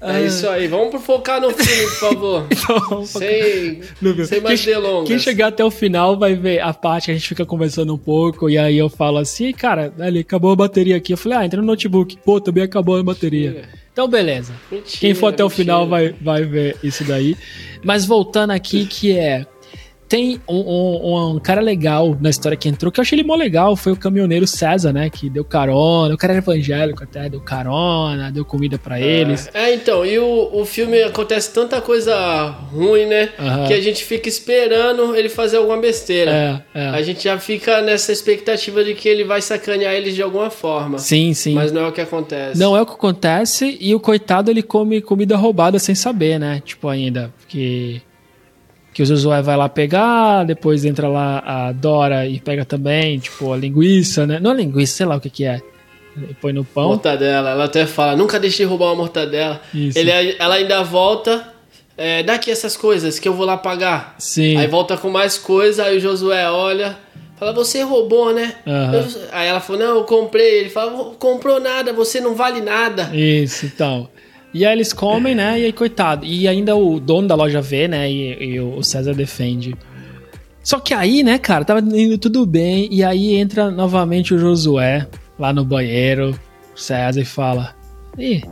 [0.00, 0.68] É isso aí.
[0.68, 2.46] Vamos focar no filme, por favor.
[3.06, 3.80] Sem,
[4.26, 5.08] sem mais quem, delongas.
[5.08, 7.98] Quem chegar até o final vai ver a parte que a gente fica conversando um
[7.98, 8.50] pouco.
[8.50, 11.12] E aí eu falo assim, cara, ali acabou a bateria aqui.
[11.12, 12.18] Eu falei, ah, entra no notebook.
[12.24, 13.62] Pô, também acabou a bateria.
[13.92, 14.52] Então, beleza.
[14.70, 15.64] Mentira, Quem for até o mentira.
[15.64, 17.36] final vai, vai ver isso daí.
[17.82, 19.46] Mas voltando aqui, que é.
[20.08, 23.34] Tem um, um- um cara legal na história que entrou, que eu achei ele mó
[23.34, 25.08] legal, foi o caminhoneiro César, né?
[25.10, 26.14] Que deu carona.
[26.14, 29.48] O cara era evangélico até, deu carona, deu comida pra eles.
[29.54, 32.14] É, então, e o, o filme acontece tanta coisa
[32.72, 33.30] ruim, né?
[33.66, 36.64] Que a gente fica esperando ele fazer alguma besteira.
[36.74, 36.88] É, é.
[36.88, 40.98] A gente já fica nessa expectativa de que ele vai sacanear eles de alguma forma.
[40.98, 41.54] Sim, sim.
[41.54, 42.58] Mas não é o que acontece.
[42.60, 46.62] Não é o que acontece e o coitado ele come comida roubada sem saber, né?
[46.64, 47.32] Tipo, ainda.
[47.40, 48.00] Porque.
[48.94, 53.52] Que o Josué vai lá pegar, depois entra lá a Dora e pega também, tipo,
[53.52, 54.38] a linguiça, né?
[54.40, 55.60] Não a linguiça, sei lá o que que é.
[56.16, 56.88] E põe no pão.
[56.90, 59.60] Mortadela, ela até fala, nunca deixe de roubar uma mortadela.
[59.74, 59.98] Isso.
[59.98, 61.44] Ele, ela ainda volta,
[61.98, 64.14] é, dá aqui essas coisas que eu vou lá pagar.
[64.16, 64.56] Sim.
[64.56, 66.96] Aí volta com mais coisa, aí o Josué olha,
[67.36, 68.54] fala, você roubou, né?
[68.64, 70.60] Eu- aí ela falou, não, eu comprei.
[70.60, 73.10] Ele fala, comprou nada, você não vale nada.
[73.12, 74.08] Isso, então.
[74.54, 75.60] E aí eles comem, né?
[75.60, 76.24] E aí, coitado.
[76.24, 78.08] E ainda o dono da loja vê, né?
[78.08, 79.74] E, e o César defende.
[80.62, 82.88] Só que aí, né, cara, tava indo tudo bem.
[82.90, 86.38] E aí entra novamente o Josué lá no banheiro.
[86.72, 87.74] O César e fala:
[88.16, 88.42] Ih,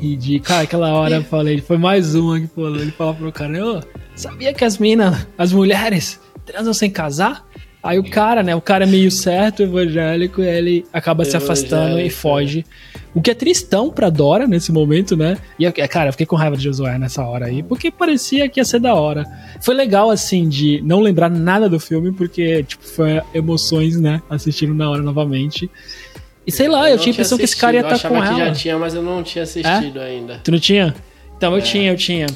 [0.16, 2.76] de, cara, aquela hora eu falei, foi mais uma que falou.
[2.76, 3.82] Ele fala pro cara: Ô,
[4.14, 7.42] sabia que as minas, as mulheres, transam sem casar?
[7.86, 8.54] Aí o cara, né?
[8.54, 12.64] O cara é meio certo, evangélico, e ele acaba se afastando e Evangélico, foge.
[13.14, 15.38] O que é tristão pra Dora nesse momento, né?
[15.58, 18.60] E, eu- cara, eu fiquei com raiva de Josué nessa hora aí, porque parecia que
[18.60, 19.24] ia ser da hora.
[19.62, 24.20] Foi legal, assim, de não lembrar nada do filme, porque, tipo, foi emoções, né?
[24.28, 25.70] Assistindo na hora novamente.
[26.46, 28.22] E sei lá, eu, não tinha a impressão que esse cara ia estar eu com
[28.22, 28.42] ela.
[28.42, 28.46] É?
[28.46, 30.40] já tinha, mas eu não tinha assistido ainda.
[30.44, 30.94] Tu não tinha?
[31.36, 32.26] Então, eu tinha, eu tinha.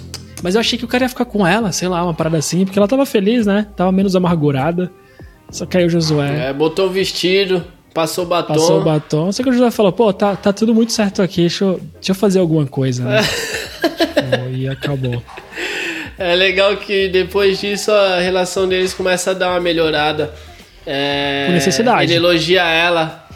[0.43, 2.65] Mas eu achei que o cara ia ficar com ela, sei lá, uma parada assim,
[2.65, 3.67] porque ela tava feliz, né?
[3.77, 4.91] Tava menos amargurada.
[5.51, 8.55] Só aí o Josué É, botou o vestido, passou o batom.
[8.55, 9.33] passou o batom.
[9.33, 12.13] Só que o Josué falou, pô, tá, tá tudo muito certo aqui, deixa eu, deixa
[12.13, 13.21] eu fazer alguma coisa, né?
[14.53, 15.23] E acabou.
[16.19, 20.33] É legal que depois disso a relação deles começa a dar uma melhorada.
[20.87, 22.05] É, Por necessidade.
[22.05, 23.27] Ele elogia ela.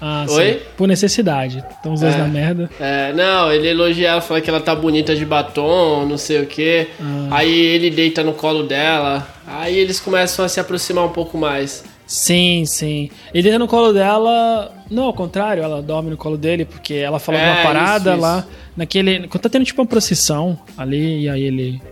[0.00, 0.52] Ah, Oi?
[0.54, 0.58] sim.
[0.76, 1.64] Por necessidade.
[1.70, 2.18] Estão os dois É.
[2.18, 2.70] na merda.
[2.78, 6.46] É, não, ele elogia ela, fala que ela tá bonita de batom, não sei o
[6.46, 6.86] que.
[7.00, 7.28] Ah.
[7.32, 9.26] Aí ele deita no colo dela.
[9.46, 11.84] Aí eles começam a se aproximar um pouco mais.
[12.06, 13.10] Sim, sim.
[13.34, 14.72] Ele deita no colo dela.
[14.90, 18.20] Não, ao contrário, ela dorme no colo dele, porque ela fala É, uma parada isso,
[18.20, 18.46] lá.
[18.76, 19.26] Naquele.
[19.28, 21.82] Quando tá tendo tipo uma procissão ali, e aí ele.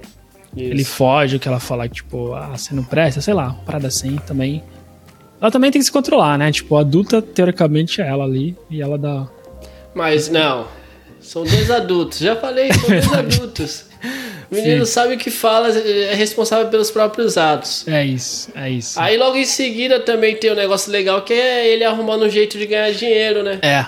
[0.57, 0.71] Isso.
[0.71, 4.17] Ele foge, que ela fala, tipo, ah, você não presta, sei lá, uma parada assim
[4.27, 4.63] também.
[5.41, 6.51] Ela também tem que se controlar, né?
[6.51, 9.27] Tipo, a adulta, teoricamente, é ela ali, e ela dá.
[9.95, 10.67] Mas não.
[11.21, 12.19] São dois adultos.
[12.19, 13.85] Já falei, são dois adultos.
[14.51, 14.93] O menino Sim.
[14.93, 17.87] sabe o que fala, é responsável pelos próprios atos.
[17.89, 18.99] É isso, é isso.
[19.01, 22.57] Aí logo em seguida também tem um negócio legal que é ele arrumando um jeito
[22.57, 23.59] de ganhar dinheiro, né?
[23.63, 23.85] É.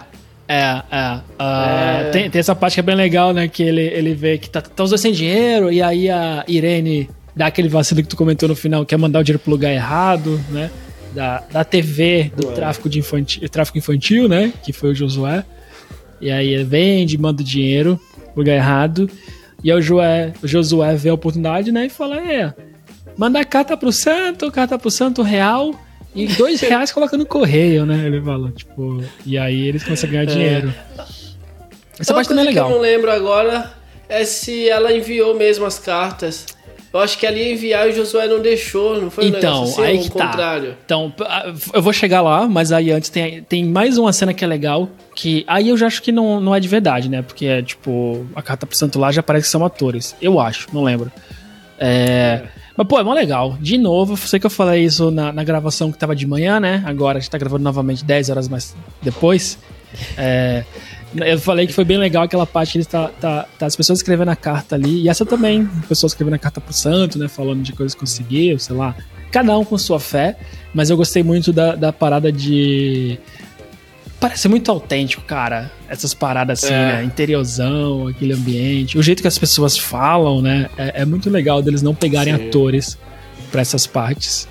[0.48, 1.20] É, é.
[1.38, 2.10] Ah, É.
[2.10, 3.46] Tem, tem essa parte que é bem legal, né?
[3.46, 7.08] Que ele, ele vê que tá, tá os dois sem dinheiro, e aí a Irene
[7.36, 9.72] dá aquele vacilo que tu comentou no final, que é mandar o dinheiro pro lugar
[9.72, 10.70] errado, né?
[11.14, 12.54] Da, da TV, do Ué.
[12.54, 14.52] tráfico, de infantil, tráfico infantil, né?
[14.62, 15.44] Que foi o Josué.
[16.20, 17.98] E aí vende, manda dinheiro
[18.36, 19.10] lugar errado.
[19.62, 21.86] E aí o, Joé, o Josué vê a oportunidade, né?
[21.86, 22.54] E fala: é,
[23.16, 25.74] manda carta pro santo, carta pro santo real.
[26.14, 28.06] E dois reais coloca no correio, né?
[28.06, 29.02] Ele fala, tipo.
[29.26, 30.74] E aí eles começam a ganhar dinheiro.
[31.98, 32.80] Essa Uma parte também é coisa que eu não legal.
[32.80, 33.72] lembro agora
[34.08, 36.46] é se ela enviou mesmo as cartas.
[36.92, 39.40] Eu acho que ela ia enviar e o Josué não deixou, não foi um Então,
[39.64, 40.26] negócio assim, aí que o tá.
[40.28, 40.76] contrário?
[40.84, 44.42] Então, ah, eu vou chegar lá, mas aí antes tem, tem mais uma cena que
[44.42, 47.20] é legal, que aí eu já acho que não, não é de verdade, né?
[47.20, 50.16] Porque é tipo, a carta pro santo lá já parece que são atores.
[50.20, 51.12] Eu acho, não lembro.
[51.78, 52.42] É.
[52.76, 53.56] Mas, pô, é mó legal.
[53.60, 56.82] De novo, sei que eu falei isso na, na gravação que tava de manhã, né?
[56.86, 59.58] Agora a gente tá gravando novamente 10 horas mais depois.
[60.16, 60.64] É,
[61.14, 63.98] eu falei que foi bem legal aquela parte que eles tá, tá, tá as pessoas
[64.00, 65.02] escrevendo a carta ali.
[65.02, 67.28] E essa também, pessoas escrevendo a carta pro santo, né?
[67.28, 68.94] Falando de coisas que conseguiu, sei lá.
[69.30, 70.36] Cada um com sua fé.
[70.74, 73.18] Mas eu gostei muito da, da parada de.
[74.20, 75.70] Parece muito autêntico, cara.
[75.88, 76.78] Essas paradas assim, É.
[76.94, 77.04] né?
[77.04, 78.98] Interiorzão, aquele ambiente.
[78.98, 80.68] O jeito que as pessoas falam, né?
[80.76, 82.48] É, é muito legal deles não pegarem Sim.
[82.48, 82.98] atores
[83.50, 84.46] pra essas partes.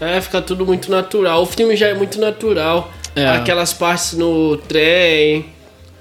[0.00, 1.42] É, fica tudo muito natural.
[1.42, 2.90] O filme já é muito natural.
[3.14, 3.28] É.
[3.28, 5.46] Aquelas partes no trem.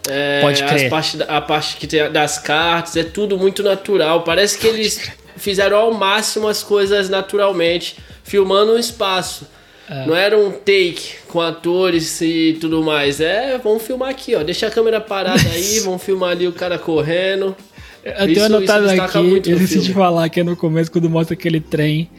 [0.10, 0.86] é, Pode crer.
[0.86, 4.24] As partes, a parte que tem das cartas, é tudo muito natural.
[4.24, 9.48] Parece que eles fizeram ao máximo as coisas naturalmente, filmando o espaço.
[9.90, 10.06] É.
[10.06, 13.20] Não era um take com atores e tudo mais.
[13.20, 14.44] É, vamos filmar aqui, ó.
[14.44, 17.56] Deixa a câmera parada aí, vamos filmar ali o cara correndo.
[18.04, 21.34] Eu isso, tenho anotado aqui, eu esqueci de falar que é no começo, quando mostra
[21.34, 22.10] aquele trem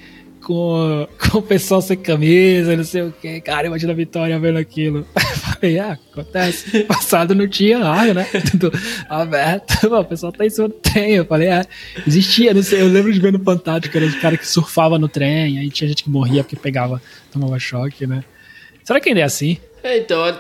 [0.44, 3.40] com, com o pessoal sem camisa, não sei o que.
[3.40, 5.06] Cara, imagina a Vitória vendo aquilo.
[5.58, 6.84] Falei, ah, acontece.
[6.84, 8.26] Passado não tinha água, né?
[8.50, 8.72] Tudo
[9.08, 9.86] aberto.
[9.86, 11.12] O pessoal tá em cima do trem.
[11.14, 11.66] Eu falei, ah,
[12.06, 12.82] existia, não sei.
[12.82, 15.88] Eu lembro de ver no Fantástico, era os caras que surfavam no trem, aí tinha
[15.88, 17.00] gente que morria porque pegava,
[17.32, 18.22] tomava choque, né?
[18.82, 19.58] Será que ainda é assim?
[19.82, 20.36] É, então,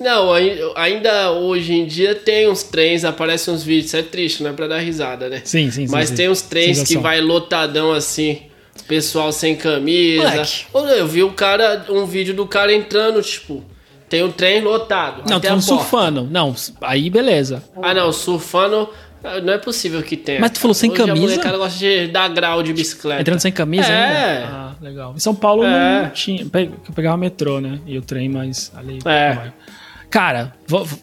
[0.00, 0.32] não,
[0.76, 4.52] ainda hoje em dia tem uns trens, aparecem uns vídeos, isso é triste, não é
[4.52, 5.42] pra dar risada, né?
[5.44, 6.96] Sim, sim, Mas sim, tem uns trens Sensação.
[6.96, 8.42] que vai lotadão assim,
[8.88, 10.22] pessoal sem camisa.
[10.24, 10.66] Moleque.
[10.98, 13.62] Eu vi o cara, um vídeo do cara entrando, tipo,
[14.08, 15.22] tem um trem lotado.
[15.28, 16.26] Não, tem surfando.
[16.28, 17.62] Não, aí beleza.
[17.80, 18.88] Ah, não, surfando.
[19.42, 20.40] Não é possível que tenha.
[20.40, 21.36] Mas tu falou sem Hoje camisa?
[21.36, 23.20] O cara gosta de dar grau de bicicleta.
[23.20, 23.88] Entrando sem camisa?
[23.88, 24.36] É.
[24.36, 24.48] Ainda?
[24.48, 25.12] Ah, legal.
[25.14, 26.02] Em São Paulo é.
[26.04, 26.42] não tinha.
[26.42, 27.80] Eu pegava metrô, né?
[27.84, 29.00] E o trem, mas ali.
[29.04, 29.52] É.
[30.08, 30.54] Cara,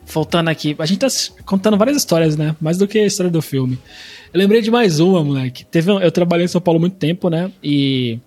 [0.08, 1.08] voltando aqui, a gente tá
[1.46, 2.56] contando várias histórias, né?
[2.60, 3.78] Mais do que a história do filme.
[4.36, 5.66] Eu lembrei de mais uma, moleque.
[5.66, 7.50] Teve, eu trabalhei em São Paulo muito tempo, né?
[7.64, 8.20] E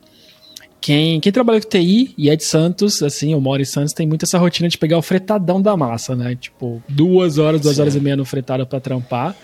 [0.81, 4.07] quem, quem trabalha com TI e é de Santos, assim, eu moro em Santos, tem
[4.07, 6.35] muito essa rotina de pegar o fretadão da massa, né?
[6.35, 7.83] Tipo, duas horas, duas Sim.
[7.83, 9.37] horas e meia no fretado pra trampar.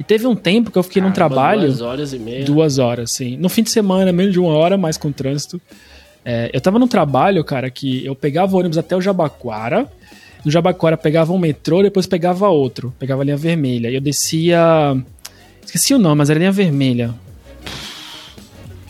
[0.00, 1.68] E teve um tempo que eu fiquei num trabalho.
[1.68, 2.44] Duas horas e meia.
[2.44, 3.36] Duas horas, sim.
[3.36, 5.60] No fim de semana, menos de uma hora, mais com trânsito.
[6.24, 9.88] É, eu tava num trabalho, cara, que eu pegava ônibus até o Jabaquara
[10.44, 12.94] no Jabaquara pegava um metrô, depois pegava outro.
[12.98, 13.90] Pegava a linha vermelha.
[13.90, 14.96] E eu descia.
[15.70, 17.14] Esqueci o nome, mas era linha vermelha.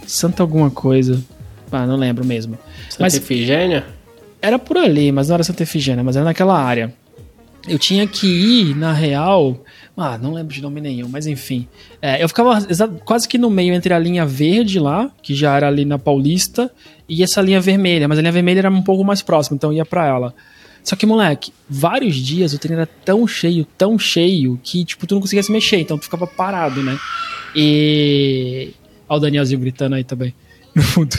[0.07, 1.23] Santa alguma coisa.
[1.71, 2.59] Ah, não lembro mesmo.
[2.89, 3.85] Santa mas, Efigênia?
[4.41, 6.95] Era por ali, mas não era Santa Efigênia, mas era naquela área.
[7.69, 9.63] Eu tinha que ir, na real.
[9.95, 11.69] Ah, não lembro de nome nenhum, mas enfim.
[12.01, 12.59] É, eu ficava
[13.05, 16.73] quase que no meio entre a linha verde lá, que já era ali na Paulista,
[17.07, 18.09] e essa linha vermelha.
[18.09, 20.35] Mas a linha vermelha era um pouco mais próxima, então eu ia pra ela.
[20.83, 25.15] Só que, moleque, vários dias o trem era tão cheio, tão cheio, que, tipo, tu
[25.15, 26.99] não conseguia se mexer, então tu ficava parado, né?
[27.55, 28.71] E.
[29.09, 30.35] Olha o Danielzinho gritando aí também,
[30.75, 31.17] no fundo.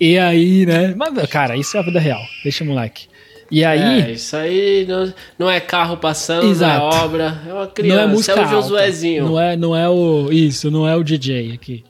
[0.00, 0.94] E aí, né?
[0.96, 2.22] Mas, cara, isso é a vida real.
[2.42, 3.06] Deixa o moleque.
[3.50, 4.02] E aí.
[4.02, 6.78] É, isso aí não, não é carro passando, Exato.
[6.78, 9.24] não é obra, é uma criança, não é, música é o Josuézinho.
[9.24, 10.32] Não é, não é o.
[10.32, 11.84] Isso, não é o DJ aqui.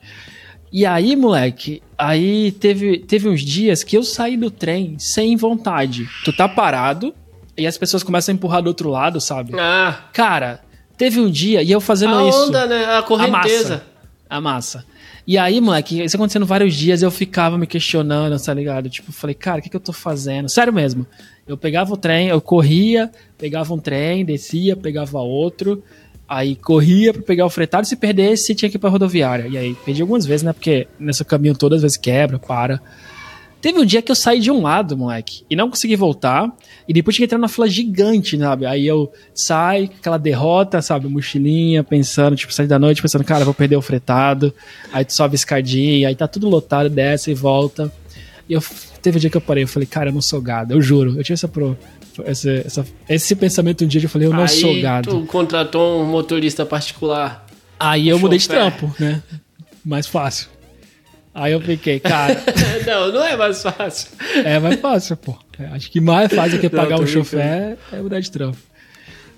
[0.71, 6.07] E aí, moleque, aí teve, teve uns dias que eu saí do trem sem vontade.
[6.23, 7.13] Tu tá parado
[7.57, 9.53] e as pessoas começam a empurrar do outro lado, sabe?
[9.59, 10.05] Ah.
[10.13, 10.61] Cara,
[10.97, 12.37] teve um dia e eu fazendo a isso.
[12.37, 12.85] A onda, né?
[12.85, 13.83] A correnteza.
[14.29, 14.81] A massa.
[14.81, 14.85] A massa.
[15.27, 18.89] E aí, moleque, isso acontecendo vários dias, eu ficava me questionando, tá ligado?
[18.89, 20.49] Tipo, falei, cara, o que, que eu tô fazendo?
[20.49, 21.05] Sério mesmo.
[21.47, 25.83] Eu pegava o trem, eu corria, pegava um trem, descia, pegava outro.
[26.33, 29.49] Aí corria para pegar o fretado, se perdesse, tinha que ir pra rodoviária.
[29.49, 30.53] E aí perdi algumas vezes, né?
[30.53, 32.81] Porque nesse caminho todas as vezes quebra, para.
[33.61, 36.49] Teve um dia que eu saí de um lado, moleque, e não consegui voltar.
[36.87, 38.65] E depois tinha que entrar numa fila gigante, sabe?
[38.65, 41.05] Aí eu saio, aquela derrota, sabe?
[41.09, 44.53] Mochilinha, pensando, tipo, sair da noite, pensando, cara, vou perder o fretado.
[44.93, 47.91] Aí tu sobe a escadinha, aí tá tudo lotado, desce e volta.
[48.47, 48.63] E eu,
[49.01, 51.17] teve um dia que eu parei, eu falei, cara, eu não sou gado, eu juro.
[51.17, 51.77] Eu tinha essa, pro,
[52.25, 55.09] esse, essa, esse pensamento um dia eu falei, eu não Aí sou gado.
[55.09, 57.45] Tu contratou um motorista particular.
[57.79, 59.21] Aí eu mudei de trampo, né?
[59.83, 60.47] Mais fácil.
[61.33, 62.43] Aí eu fiquei, cara.
[62.85, 64.09] não, não é mais fácil.
[64.43, 65.37] É mais fácil, pô.
[65.57, 68.57] É, acho que mais fácil que pagar um chofer é mudar de trampo.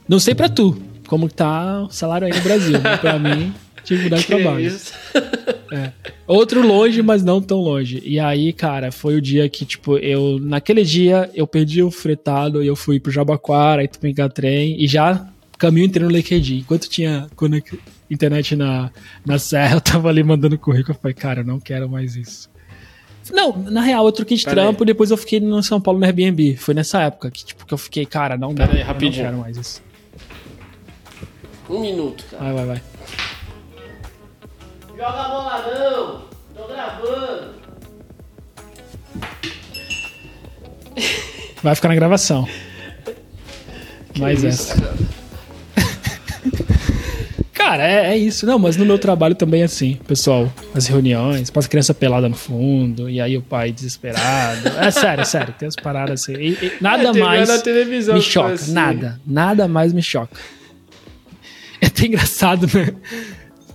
[0.08, 2.80] Não sei pra tu, como tá o salário aí no Brasil.
[2.80, 2.98] Né?
[2.98, 3.54] Pra mim,
[3.84, 4.60] tive que mudar de trabalho.
[4.60, 4.94] Isso?
[5.72, 5.92] É.
[6.28, 8.02] Outro longe, mas não tão longe.
[8.06, 10.40] E aí, cara, foi o dia que, tipo, eu.
[10.40, 14.82] Naquele dia, eu perdi o fretado e eu fui pro Jabaquara, aí tu pegar trem
[14.84, 16.60] e já caminho inteiro no LinkedIn.
[16.60, 17.28] Enquanto tinha
[18.10, 18.92] internet na,
[19.26, 20.96] na serra, eu tava ali mandando currículo.
[20.96, 22.52] Eu falei, cara, eu não quero mais isso.
[23.32, 26.00] Não, na real, eu troquei de Pera trampo e depois eu fiquei no São Paulo
[26.00, 26.58] no Airbnb.
[26.58, 28.68] Foi nessa época que, tipo, que eu fiquei, cara, não dá.
[28.68, 29.24] Pera aí, rapidinho.
[29.24, 29.82] não quero mais isso.
[31.70, 32.44] Um minuto, cara.
[32.44, 32.82] Vai, vai, vai.
[35.04, 36.22] Joga a bola não!
[36.56, 37.56] Tô gravando!
[41.62, 42.48] Vai ficar na gravação.
[44.14, 44.82] Que Mais isso, essa.
[44.82, 44.96] Cara,
[47.54, 48.46] cara é, é, isso.
[48.46, 50.50] Não, mas no meu trabalho também é assim, pessoal.
[50.74, 54.70] As reuniões, passa criança pelada no fundo, e aí o pai desesperado.
[54.70, 55.54] É sério, sério.
[55.60, 56.36] Tem as paradas assim.
[56.36, 57.50] E, e nada é, mais
[58.08, 58.54] me choca.
[58.54, 58.72] Assim.
[58.72, 59.20] Nada.
[59.28, 60.40] Nada mais me choca.
[61.82, 62.94] É até engraçado, né?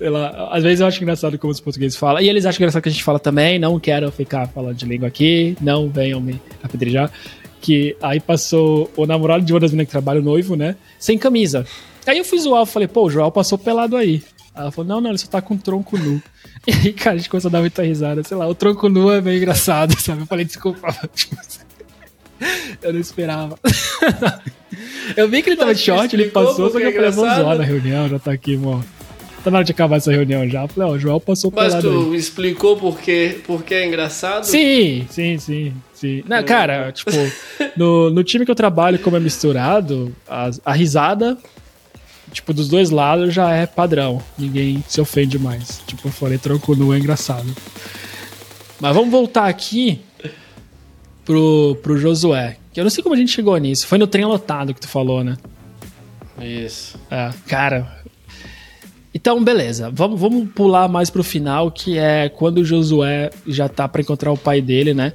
[0.00, 2.22] Lá, às vezes eu acho engraçado como os portugueses falam.
[2.22, 3.58] E eles acham engraçado que a gente fala também.
[3.58, 5.56] Não quero ficar falando de língua aqui.
[5.60, 7.10] Não venham me apedrejar.
[7.60, 10.76] Que aí passou o namorado de uma das meninas que trabalha, o noivo, né?
[10.98, 11.66] Sem camisa.
[12.06, 14.22] Aí eu fui zoar, eu falei, pô, o Joel passou pelado aí.
[14.54, 16.22] Ela falou, não, não, ele só tá com tronco nu.
[16.66, 18.22] E aí, cara, a gente começou a dar muita risada.
[18.22, 20.22] Sei lá, o tronco nu é meio engraçado, sabe?
[20.22, 20.94] Eu falei, desculpa.
[21.14, 21.36] Tipo,
[22.82, 23.58] eu não esperava.
[25.16, 27.56] eu vi que ele tava de short, ele passou, só que eu falei, vamos zoar
[27.56, 28.84] na reunião, já tá aqui, mano.
[29.44, 30.62] Tá na hora de acabar essa reunião já.
[30.62, 32.16] Eu falei, ó, o Joel passou Mas tu aí.
[32.16, 34.44] explicou por que, por que é engraçado?
[34.44, 35.72] Sim, sim, sim.
[35.94, 36.24] sim.
[36.26, 37.10] Não, cara, tipo,
[37.76, 41.38] no, no time que eu trabalho, como é misturado, a, a risada
[42.32, 44.22] tipo, dos dois lados já é padrão.
[44.38, 45.80] Ninguém se ofende mais.
[45.86, 47.54] Tipo, eu falei, tronco nu é engraçado.
[48.80, 50.00] Mas vamos voltar aqui
[51.24, 52.56] pro, pro Josué.
[52.72, 53.86] Que eu não sei como a gente chegou nisso.
[53.86, 55.36] Foi no trem lotado que tu falou, né?
[56.40, 56.98] Isso.
[57.10, 57.97] É, cara,
[59.14, 59.90] então, beleza.
[59.92, 64.32] Vamos, vamos pular mais pro final, que é quando o Josué já tá para encontrar
[64.32, 65.12] o pai dele, né?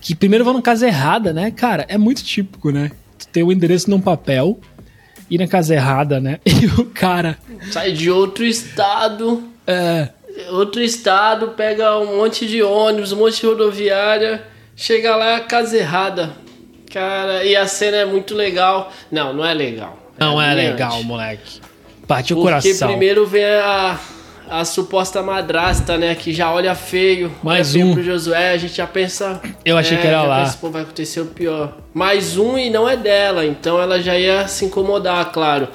[0.00, 1.50] Que primeiro vão na casa errada, né?
[1.50, 2.90] Cara, é muito típico, né?
[3.18, 4.60] Tu tem o endereço num papel,
[5.28, 6.38] ir na casa errada, né?
[6.46, 7.38] E o cara.
[7.70, 9.42] Sai de outro estado.
[9.66, 10.08] É.
[10.50, 14.42] Outro estado, pega um monte de ônibus, um monte de rodoviária,
[14.74, 16.32] chega lá, casa errada.
[16.90, 18.92] Cara, e a cena é muito legal.
[19.10, 19.98] Não, não é legal.
[20.18, 21.60] Não é, é legal, moleque.
[22.06, 22.70] Partiu o coração.
[22.70, 23.98] Porque primeiro vem a,
[24.48, 26.14] a suposta madrasta, né?
[26.14, 27.32] Que já olha feio.
[27.42, 27.94] Mais um.
[27.94, 29.40] pro Josué, a gente já pensa.
[29.64, 30.44] Eu achei é, que era lá.
[30.44, 31.78] Pensa, Pô, vai acontecer o pior.
[31.94, 33.46] Mais um e não é dela.
[33.46, 35.68] Então ela já ia se incomodar, claro.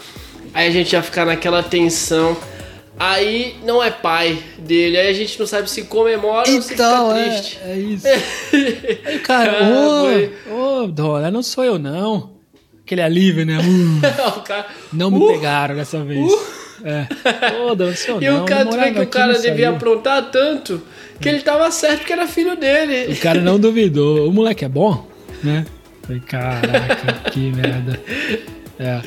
[0.53, 2.37] Aí a gente ia ficar naquela tensão.
[2.99, 6.69] Aí não é pai dele, aí a gente não sabe se comemora então, ou se
[6.69, 7.59] fica então, é, triste.
[7.63, 8.07] É, é isso.
[9.23, 9.59] cara,
[10.49, 12.36] ô, ô, Dora, não sou eu não
[12.87, 13.57] aquele alívio, né?
[13.59, 16.31] Uh, cara, não me uh, pegaram dessa vez.
[16.31, 16.57] Uh.
[16.83, 17.07] É.
[17.75, 20.81] Dançou, e não, o cara, tu vê que o cara devia aprontar tanto
[21.19, 23.11] que ele tava certo que era filho dele.
[23.11, 24.29] O cara não duvidou.
[24.29, 25.05] O moleque é bom,
[25.43, 25.65] né?
[26.03, 27.99] Falei, caraca, que merda.
[28.79, 29.01] É.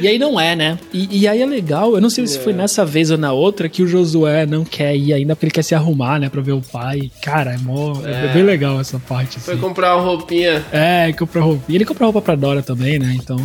[0.00, 0.78] E aí não é, né?
[0.92, 2.56] E, e aí é legal, eu não sei se foi é.
[2.56, 5.62] nessa vez ou na outra que o Josué não quer ir ainda porque ele quer
[5.62, 6.28] se arrumar, né?
[6.28, 7.10] Pra ver o pai.
[7.22, 8.26] Cara, é, mó, é.
[8.26, 9.40] é bem legal essa parte.
[9.40, 9.62] Foi assim.
[9.62, 10.64] comprar uma roupinha.
[10.70, 11.76] É, comprar roupinha.
[11.76, 13.16] Ele comprou roupa pra Dora também, né?
[13.16, 13.36] Então,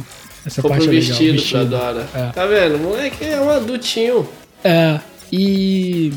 [0.45, 1.07] essa parte é legal.
[1.07, 2.07] vestido, vestido pra Dora.
[2.13, 2.25] É.
[2.31, 2.75] Tá vendo?
[2.75, 4.27] O moleque é um adultinho.
[4.63, 4.99] É,
[5.31, 6.11] e...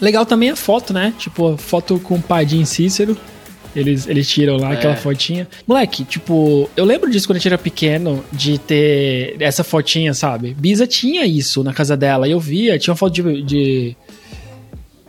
[0.00, 1.14] Legal também a foto, né?
[1.16, 3.16] Tipo, foto com o pai de Cícero.
[3.74, 4.74] Eles, eles tiram lá é.
[4.74, 5.48] aquela fotinha.
[5.66, 10.54] Moleque, tipo, eu lembro disso quando a gente era pequeno, de ter essa fotinha, sabe?
[10.54, 12.28] Bisa tinha isso na casa dela.
[12.28, 13.96] E eu via, tinha uma foto de, de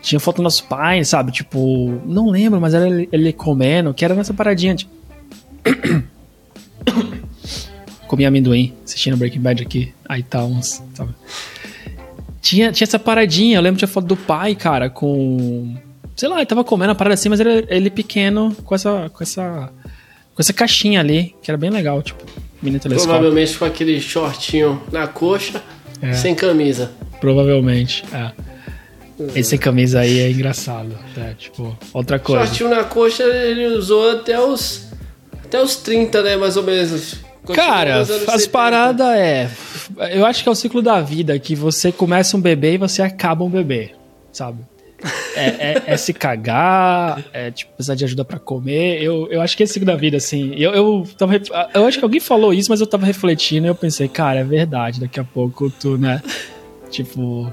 [0.01, 1.31] tinha foto do nosso pai, sabe?
[1.31, 4.75] Tipo, não lembro, mas era ele, ele comendo, que era nessa paradinha.
[4.75, 4.91] Tipo...
[8.07, 9.93] Comia amendoim, assistindo Breaking Bad aqui.
[10.07, 11.13] Aí tá uns, sabe?
[12.41, 15.75] Tinha, tinha essa paradinha, eu lembro de a foto do pai, cara, com
[16.15, 19.23] Sei lá, ele tava comendo a parada assim, mas ele, ele pequeno com essa, com
[19.23, 19.71] essa.
[20.35, 22.23] Com essa caixinha ali, que era bem legal, tipo,
[22.61, 23.13] mini telescópio.
[23.13, 25.61] Provavelmente com aquele shortinho na coxa,
[26.01, 26.13] é.
[26.13, 26.91] sem camisa.
[27.19, 28.31] Provavelmente, é.
[29.35, 31.35] Esse sem camisa aí é engraçado, né?
[31.37, 32.45] Tipo, outra coisa.
[32.45, 34.87] Shortinho na coxa ele usou até os.
[35.45, 36.35] Até os 30, né?
[36.35, 37.15] Mais ou menos.
[37.45, 39.49] Continua Cara, as paradas é.
[40.13, 43.01] Eu acho que é o ciclo da vida, que você começa um bebê e você
[43.01, 43.91] acaba um bebê,
[44.31, 44.59] sabe?
[45.35, 49.01] É, é, é, se cagar, é tipo, precisar de ajuda para comer.
[49.01, 50.53] Eu, eu acho que é esse ciclo da vida, assim.
[50.55, 51.33] Eu, eu, tava,
[51.73, 54.43] eu acho que alguém falou isso, mas eu tava refletindo e eu pensei, cara, é
[54.43, 56.21] verdade, daqui a pouco tu, né?
[56.89, 57.51] Tipo,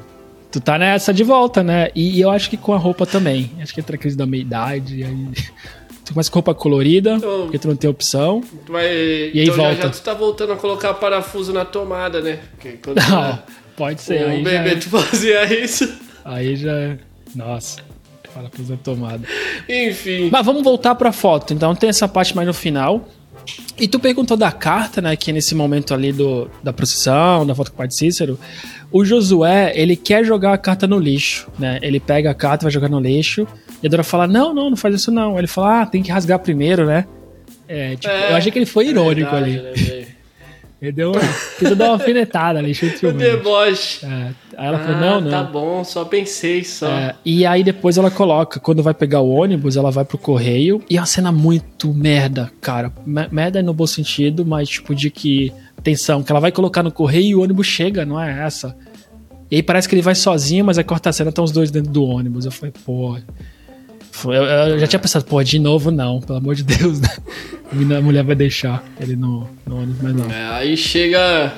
[0.51, 1.90] tu tá nessa de volta, né?
[1.94, 3.51] E, e eu acho que com a roupa também.
[3.61, 5.28] Acho que entra a crise da meia-idade, aí.
[6.03, 8.42] Tu começa com roupa colorida, então, porque tu não tem opção.
[8.66, 9.76] Vai, e aí então volta.
[9.76, 12.40] Já, já tu tá voltando a colocar parafuso na tomada, né?
[13.09, 13.38] não,
[13.76, 14.40] pode ser.
[14.40, 15.88] O bebê tu fazia isso.
[16.24, 16.98] Aí já.
[17.35, 17.39] É.
[17.39, 17.81] Nossa.
[18.35, 19.26] Parafuso tomada.
[19.68, 20.28] Enfim.
[20.31, 21.53] Mas vamos voltar pra foto.
[21.53, 23.09] Então tem essa parte mais no final.
[23.78, 25.16] E tu perguntou da carta, né?
[25.16, 28.39] Que é nesse momento ali do, da procissão, da foto com o pai de Cícero.
[28.93, 31.78] O Josué, ele quer jogar a carta no lixo, né?
[31.83, 33.47] Ele pega a carta, vai jogar no lixo.
[33.83, 35.39] E a Dora fala: Não, não, não faz isso não.
[35.39, 37.07] Ele fala: Ah, tem que rasgar primeiro, né?
[37.66, 40.09] É, tipo, é, eu achei que ele foi irônico é verdade, ali.
[40.81, 41.20] Ele deu uma,
[41.59, 44.05] tentou dar uma alfinetada ali, cheio de deboche.
[44.05, 44.33] É.
[44.57, 45.31] Aí ela ah, falou, não, não.
[45.31, 46.89] Tá bom, só pensei só.
[46.89, 50.83] É, e aí depois ela coloca, quando vai pegar o ônibus, ela vai pro correio.
[50.89, 52.91] E é uma cena muito merda, cara.
[53.05, 55.53] Merda no bom sentido, mas tipo de que.
[55.76, 58.76] Atenção, que ela vai colocar no correio e o ônibus chega, não é essa?
[59.51, 61.70] E aí parece que ele vai sozinho, mas aí corta a cena, estão os dois
[61.70, 62.45] dentro do ônibus.
[62.45, 63.16] Eu falei, pô.
[64.26, 67.08] Eu, eu, já tinha pensado, pô, de novo não, pelo amor de Deus, né?
[67.72, 70.30] A mulher vai deixar ele no, no ônibus, mas não.
[70.30, 71.52] É, aí chega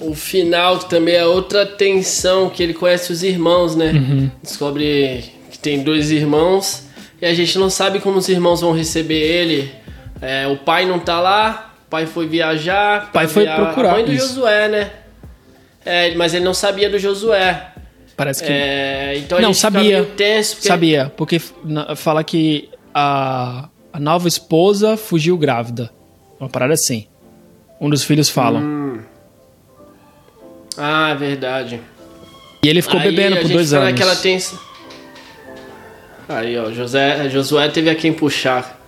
[0.00, 3.92] o final, que também é outra tensão, que ele conhece os irmãos, né?
[3.92, 4.30] Uhum.
[4.42, 6.86] Descobre que tem dois irmãos
[7.20, 9.72] e a gente não sabe como os irmãos vão receber ele.
[10.20, 13.08] É, o pai não tá lá, o pai foi viajar.
[13.08, 13.90] O pai foi procurar.
[13.90, 14.28] A mãe do isso.
[14.28, 14.90] Josué, né?
[15.84, 17.72] É, mas ele não sabia do Josué.
[18.16, 18.50] Parece que.
[18.50, 19.98] É, então não, fica sabia.
[20.04, 21.38] porque- Sabia, porque
[21.96, 25.90] fala que a, a nova esposa fugiu grávida.
[26.40, 27.06] Uma parada assim.
[27.80, 28.62] Um dos filhos falam.
[28.62, 29.00] Hum.
[30.78, 31.80] Ah, verdade.
[32.62, 34.00] E ele ficou Aí bebendo por dois anos.
[36.28, 38.80] Aí, ó, José, Josué teve a quem puxar.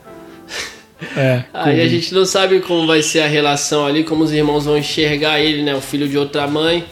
[1.16, 4.64] É, Aí a gente não sabe como vai ser a relação ali, como os irmãos
[4.64, 5.74] vão enxergar ele, né?
[5.74, 6.85] O filho de outra mãe.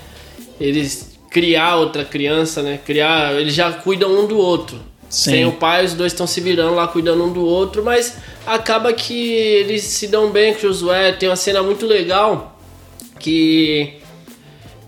[0.61, 2.81] Eles criar outra criança, né?
[2.83, 3.35] Criar.
[3.39, 4.79] Eles já cuidam um do outro.
[5.07, 5.31] Sim.
[5.33, 8.17] Sem o pai, os dois estão se virando lá cuidando um do outro, mas
[8.47, 11.13] acaba que eles se dão bem com o Josué.
[11.13, 12.59] Tem uma cena muito legal
[13.21, 13.97] que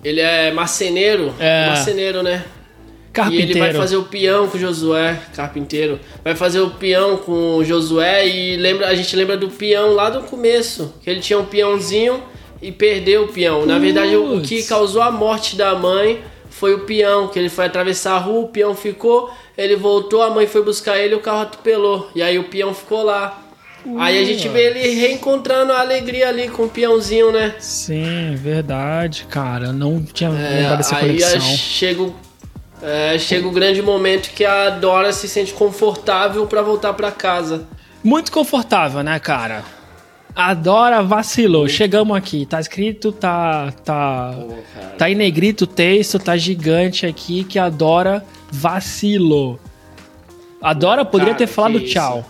[0.02, 1.34] ele é marceneiro.
[1.38, 1.66] É.
[1.66, 2.42] Marceneiro, né?
[3.08, 3.50] E Carpinteiro.
[3.50, 6.00] ele vai fazer o peão com o Josué, carpinteiro.
[6.24, 10.08] Vai fazer o peão com o Josué e lembra, a gente lembra do peão lá
[10.08, 12.22] do começo, que ele tinha um peãozinho
[12.62, 13.66] e perdeu o peão.
[13.66, 16.22] Na verdade, o que causou a morte da mãe
[16.58, 20.30] foi o peão, que ele foi atravessar a rua, o peão ficou, ele voltou, a
[20.30, 22.10] mãe foi buscar ele, o carro atropelou.
[22.14, 23.42] E aí o peão ficou lá.
[23.98, 27.54] Aí a gente vê ele reencontrando a alegria ali com o peãozinho, né?
[27.60, 29.72] Sim, verdade, cara.
[29.72, 31.36] Não tinha É, dessa aí conexão.
[31.36, 32.14] é, chega, o-
[32.82, 37.66] é, chega o grande momento que a Dora se sente confortável pra voltar pra casa.
[38.02, 39.64] Muito confortável, né, cara?
[40.40, 41.66] A Dora vacilou.
[41.66, 42.46] Chegamos aqui.
[42.46, 43.72] Tá escrito, tá.
[43.84, 44.32] Tá,
[44.72, 44.86] cara.
[44.96, 49.58] tá em negrito o texto, tá gigante aqui que a Dora vacilou.
[50.62, 52.24] A Dora poderia Cara, ter falado tchau.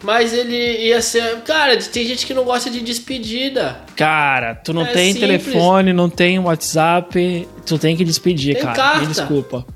[0.00, 1.40] Mas ele ia ser.
[1.40, 3.80] Cara, tem gente que não gosta de despedida.
[3.96, 5.42] Cara, tu não É tem simples.
[5.44, 8.76] telefone, não tem WhatsApp, tu tem que despedir, Tem cara.
[8.76, 9.00] carta.
[9.00, 9.66] Me desculpa.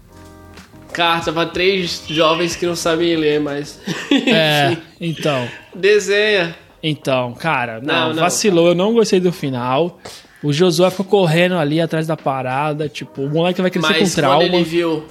[0.93, 3.81] Carta pra três jovens que não sabem ler, mas.
[4.29, 5.49] É, então.
[5.75, 6.55] desenha.
[6.83, 8.23] Então, cara, não, Não, não.
[8.23, 9.99] vacilou, eu não gostei do final.
[10.43, 14.05] O Josué ficou correndo ali atrás da parada, tipo, o moleque vai crescer Mas com
[14.05, 14.45] quando trauma.
[14.45, 15.05] ele viu.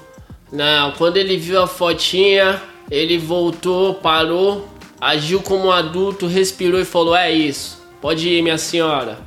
[0.52, 4.66] Não, quando ele viu a fotinha, ele voltou, parou,
[5.02, 9.18] agiu como um adulto, respirou e falou: É isso, pode ir, minha senhora.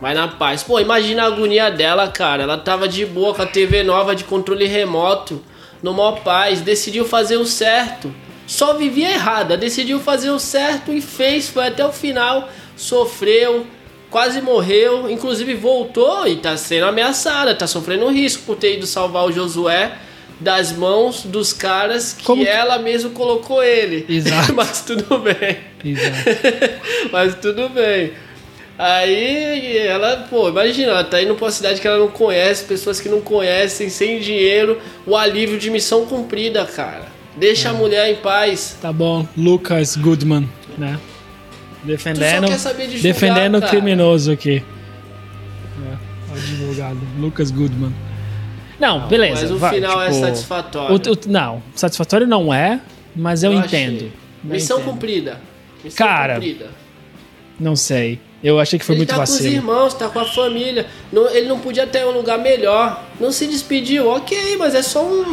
[0.00, 0.62] Vai na paz.
[0.62, 2.42] Pô, imagina a agonia dela, cara.
[2.44, 5.42] Ela tava de boa com a TV nova de controle remoto,
[5.82, 8.10] no maior paz, decidiu fazer o certo.
[8.46, 13.66] Só vivia errada, decidiu fazer o certo e fez, foi até o final, sofreu,
[14.10, 18.86] quase morreu, inclusive voltou e tá sendo ameaçada, tá sofrendo um risco por ter ido
[18.86, 19.92] salvar o Josué
[20.40, 24.04] das mãos dos caras que Como que- ela mesmo colocou ele.
[24.08, 24.52] Exato.
[24.54, 25.58] Mas tudo bem.
[25.84, 26.30] Exato.
[27.12, 28.12] Mas tudo bem.
[28.76, 33.00] Aí ela, pô, imagina, ela tá indo pra uma cidade que ela não conhece, pessoas
[33.00, 37.13] que não conhecem, sem dinheiro, o alívio de missão cumprida, cara.
[37.36, 37.76] Deixa a É.
[37.76, 38.78] mulher em paz.
[38.80, 40.98] Tá bom, Lucas Goodman, né?
[41.82, 43.70] Defendendo, de julgar, defendendo o cara.
[43.70, 44.62] criminoso aqui.
[45.84, 47.92] É, o advogado, Lucas Goodman.
[48.80, 49.42] Não, beleza.
[49.42, 50.94] Mas o vai, final é tipo, satisfatório.
[50.96, 52.80] o- o- não, satisfatório não é,
[53.14, 54.04] mas eu, Eu entendo.
[54.04, 54.10] Eu
[54.44, 54.90] Missão entendo.
[54.92, 55.40] cumprida.
[55.82, 56.66] Missão Cara, cumprida.
[57.60, 58.18] Não sei.
[58.42, 59.54] Eu achei que foi ele muito tá com os vacilo.
[59.54, 60.86] irmãos, tá com a família.
[61.12, 63.02] Não- ele não podia ter um lugar melhor.
[63.20, 65.24] Não se despediu, ok, mas é só um.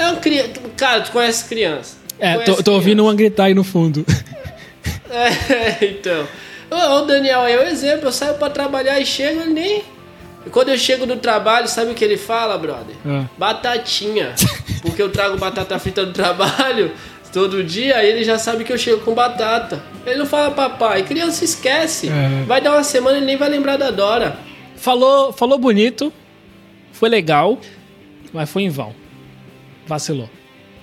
[0.00, 0.52] É um criança.
[0.78, 1.96] Cara, tu conhece criança.
[2.18, 4.04] É, Conhece tô, tô ouvindo uma gritar aí no fundo.
[5.10, 6.26] É, então.
[6.70, 8.08] O Daniel é o exemplo.
[8.08, 9.82] Eu saio pra trabalhar e chego, ele nem.
[10.46, 12.96] E quando eu chego do trabalho, sabe o que ele fala, brother?
[13.06, 13.24] Ah.
[13.36, 14.34] Batatinha.
[14.80, 16.92] Porque eu trago batata frita do trabalho
[17.30, 19.82] todo dia, aí ele já sabe que eu chego com batata.
[20.06, 21.02] Ele não fala papai.
[21.02, 22.08] Criança esquece.
[22.08, 22.44] É.
[22.46, 24.38] Vai dar uma semana e nem vai lembrar da Dora.
[24.76, 26.10] Falou, falou bonito,
[26.90, 27.58] foi legal,
[28.32, 28.99] mas foi em vão.
[29.90, 30.30] Vacilou.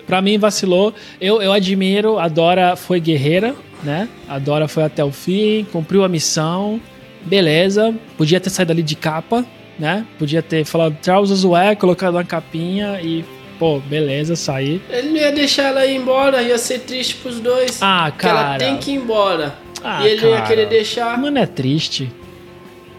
[0.05, 0.93] Pra mim, vacilou.
[1.19, 4.09] Eu, eu admiro, a Dora foi guerreira, né?
[4.27, 6.81] A Dora foi até o fim, cumpriu a missão,
[7.23, 7.95] beleza.
[8.17, 9.45] Podia ter saído ali de capa,
[9.79, 10.05] né?
[10.19, 13.23] Podia ter falado tchau, Josué, colocado uma capinha e,
[13.57, 14.81] pô, beleza, sair.
[14.89, 17.79] Ele não ia deixar ela ir embora, ia ser triste pros dois.
[17.81, 18.57] Ah, Porque ela cara.
[18.57, 19.55] tem que ir embora.
[19.81, 20.47] Ah, e ele não ia cara.
[20.47, 21.17] querer deixar.
[21.17, 22.11] Mano, é triste.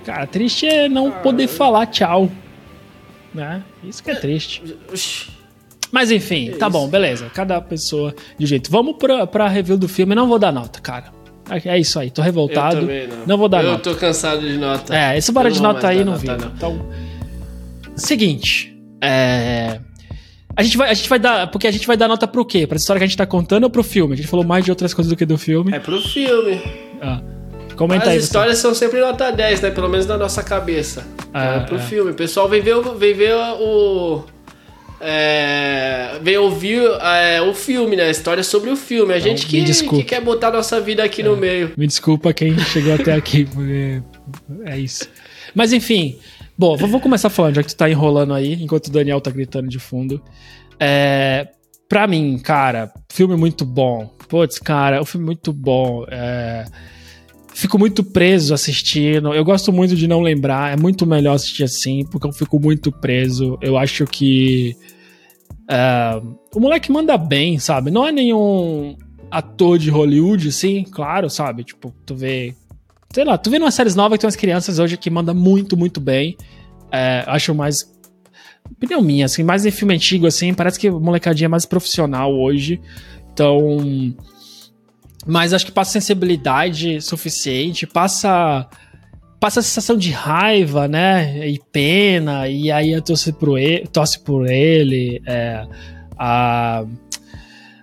[0.07, 2.31] Cara, triste é não poder falar tchau.
[3.35, 3.63] Né?
[3.85, 4.63] Isso que é triste.
[5.91, 7.31] Mas enfim, tá bom, beleza.
[7.35, 8.71] Cada pessoa de jeito.
[8.71, 10.15] Vamos pra, pra review do filme.
[10.15, 11.07] Não vou dar nota, cara.
[11.51, 12.77] É é isso aí, tô revoltado.
[12.77, 13.39] Eu também não.
[13.39, 13.91] vou dar eu nota.
[13.91, 14.95] tô cansado de nota.
[14.95, 16.27] É, esse bora Eu de não nota aí não vi.
[16.27, 16.37] não.
[16.37, 16.87] Então.
[17.97, 18.77] Seguinte.
[19.03, 19.81] É.
[20.57, 21.47] A gente, vai, a gente vai dar.
[21.51, 22.67] Porque a gente vai dar nota pro quê?
[22.67, 24.15] Pra história que a gente tá contando ou pro filme?
[24.15, 25.73] A gente falou mais de outras coisas do que do filme.
[25.75, 26.61] É pro filme.
[27.01, 27.21] Ah.
[27.77, 28.15] Comenta As aí.
[28.19, 28.25] você.
[28.25, 29.71] histórias são sempre nota 10, né?
[29.71, 31.07] Pelo menos na nossa cabeça.
[31.33, 31.81] É, É, pro é.
[31.81, 32.11] filme.
[32.11, 34.25] O pessoal vem ver, vem ver o.
[35.01, 38.05] É, vem ouvir é, o filme, né?
[38.05, 39.15] A história sobre o filme.
[39.15, 41.73] A gente que, que quer botar nossa vida aqui no meio.
[41.77, 44.03] Me desculpa quem chegou até aqui, porque
[44.65, 45.09] é isso.
[45.55, 46.19] Mas enfim,
[46.59, 49.69] Bom, vou começar falando, já que tu tá enrolando aí, enquanto o Daniel tá gritando
[49.69, 50.21] de fundo.
[50.81, 51.47] É,
[51.89, 54.13] pra mim, cara, filme muito bom.
[54.29, 56.05] Putz, cara, o um filme muito bom.
[56.11, 56.65] É,
[57.59, 59.35] fico muito preso assistindo.
[59.35, 60.73] Eu gosto muito de não lembrar.
[60.73, 63.59] É muito melhor assistir assim, porque eu fico muito preso.
[63.61, 64.77] Eu acho que.
[65.69, 66.21] É,
[66.55, 67.91] o moleque manda bem, sabe?
[67.91, 68.97] Não é nenhum
[69.29, 71.65] ator de Hollywood, assim, claro, sabe?
[71.65, 72.55] Tipo, tu vê.
[73.13, 75.77] Sei lá, tu vê umas séries novas que tem umas crianças hoje que mandam muito,
[75.77, 76.37] muito bem.
[76.93, 77.79] É, acho mais.
[78.71, 82.33] Opinião minha, assim, mais em filme antigo, assim, parece que a molecadinha é mais profissional
[82.33, 82.81] hoje.
[83.33, 84.15] Então.
[85.29, 88.67] Mas acho que passa sensibilidade suficiente, passa.
[89.39, 91.47] Passa a sensação de raiva, né?
[91.47, 95.23] E pena, e aí eu torce, ele, torce por ele.
[95.25, 95.65] É,
[96.19, 96.85] a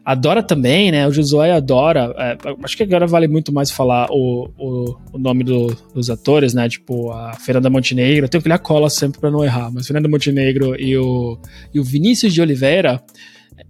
[0.04, 1.08] adora também, né?
[1.08, 2.14] O Josué adora.
[2.18, 6.54] É, acho que agora vale muito mais falar o, o, o nome do, dos atores,
[6.54, 6.68] né?
[6.68, 8.26] Tipo, a Fernanda Montenegro.
[8.26, 11.38] Eu tenho que ler a cola sempre pra não errar, mas Fernanda Montenegro e o,
[11.74, 13.02] e o Vinícius de Oliveira.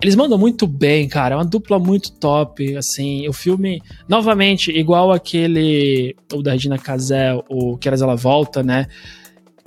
[0.01, 1.35] Eles mandam muito bem, cara.
[1.35, 2.75] É uma dupla muito top.
[2.75, 6.15] Assim, o filme, novamente, igual aquele.
[6.33, 8.87] O da Regina Casé, o Que Eras Ela Volta, né?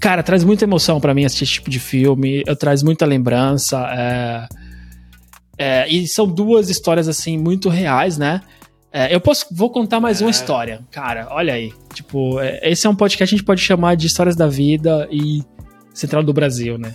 [0.00, 2.42] Cara, traz muita emoção para mim assistir esse tipo de filme.
[2.46, 3.78] Eu traz muita lembrança.
[3.90, 4.68] É
[5.58, 8.40] é, e são duas histórias, assim, muito reais, né?
[8.92, 10.24] É, eu posso, vou contar mais é.
[10.24, 10.80] uma história.
[10.90, 11.72] Cara, olha aí.
[11.92, 15.08] Tipo, é, esse é um podcast que a gente pode chamar de Histórias da Vida
[15.10, 15.42] e
[15.92, 16.94] Central do Brasil, né?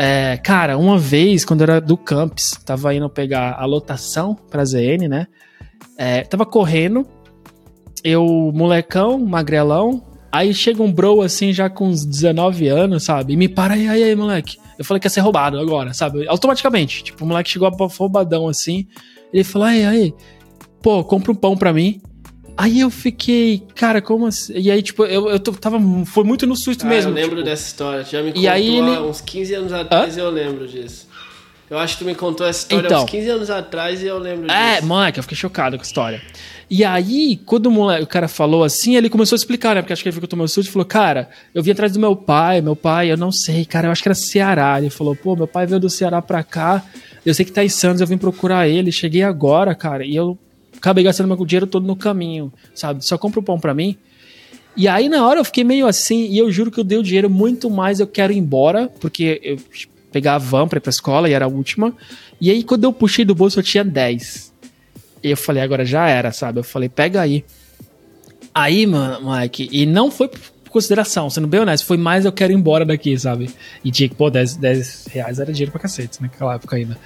[0.00, 4.64] É, cara, uma vez, quando eu era do Campus, tava indo pegar a lotação pra
[4.64, 5.26] ZN, né?
[5.96, 7.04] É, tava correndo,
[8.04, 13.32] eu, molecão, magrelão, aí chega um bro assim, já com uns 19 anos, sabe?
[13.32, 14.56] E me para aí, aí, aí, moleque.
[14.78, 16.28] Eu falei que ia ser roubado agora, sabe?
[16.28, 17.02] Automaticamente.
[17.02, 17.68] Tipo, o moleque chegou
[17.98, 18.86] roubadão assim.
[19.32, 20.14] Ele falou: aí, aí,
[20.80, 22.00] pô, compra um pão pra mim.
[22.58, 24.52] Aí eu fiquei, cara, como assim?
[24.52, 25.78] E aí, tipo, eu, eu tava.
[26.04, 27.12] Foi muito no susto ah, mesmo.
[27.12, 28.02] Eu lembro tipo, dessa história.
[28.02, 28.98] Já me contou e aí ele...
[28.98, 30.22] uns 15 anos atrás Hã?
[30.22, 31.06] eu lembro disso.
[31.70, 34.18] Eu acho que tu me contou essa história então, uns 15 anos atrás e eu
[34.18, 34.84] lembro é, disso.
[34.84, 36.20] É, moleque, eu fiquei chocado com a história.
[36.68, 39.82] E aí, quando o, moleque, o cara falou assim, ele começou a explicar, né?
[39.82, 42.16] Porque acho que ele ficou tomando susto e falou: Cara, eu vim atrás do meu
[42.16, 44.78] pai, meu pai, eu não sei, cara, eu acho que era Ceará.
[44.78, 46.84] Ele falou: Pô, meu pai veio do Ceará pra cá,
[47.24, 50.36] eu sei que tá em Santos, eu vim procurar ele, cheguei agora, cara, e eu
[50.78, 53.04] acabei gastando meu dinheiro todo no caminho, sabe?
[53.04, 53.96] Só compra o pão pra mim.
[54.76, 57.02] E aí, na hora, eu fiquei meio assim, e eu juro que eu dei o
[57.02, 59.58] dinheiro muito mais, eu quero ir embora, porque eu
[60.12, 61.92] pegar a van pra ir pra escola e era a última.
[62.40, 64.52] E aí, quando eu puxei do bolso, eu tinha 10.
[65.22, 66.60] E eu falei, agora já era, sabe?
[66.60, 67.44] Eu falei, pega aí.
[68.54, 72.52] Aí, mano, Mike, e não foi por consideração, sendo bem honesto, foi mais eu quero
[72.52, 73.50] ir embora daqui, sabe?
[73.84, 76.96] E tinha que, pô, 10, 10 reais era dinheiro pra cacete, naquela época ainda.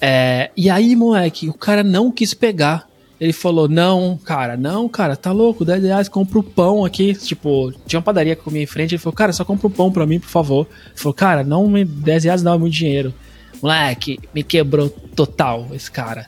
[0.00, 2.86] É, e aí, moleque, o cara não quis pegar.
[3.20, 7.14] Ele falou: Não, cara, não, cara, tá louco, 10 reais, compra o pão aqui.
[7.14, 8.94] Tipo, tinha uma padaria que comia em frente.
[8.94, 10.66] Ele falou: Cara, só compra o pão pra mim, por favor.
[10.86, 13.14] Ele falou: Cara, não, 10 reais não é muito dinheiro.
[13.62, 16.26] Moleque, me quebrou total esse cara.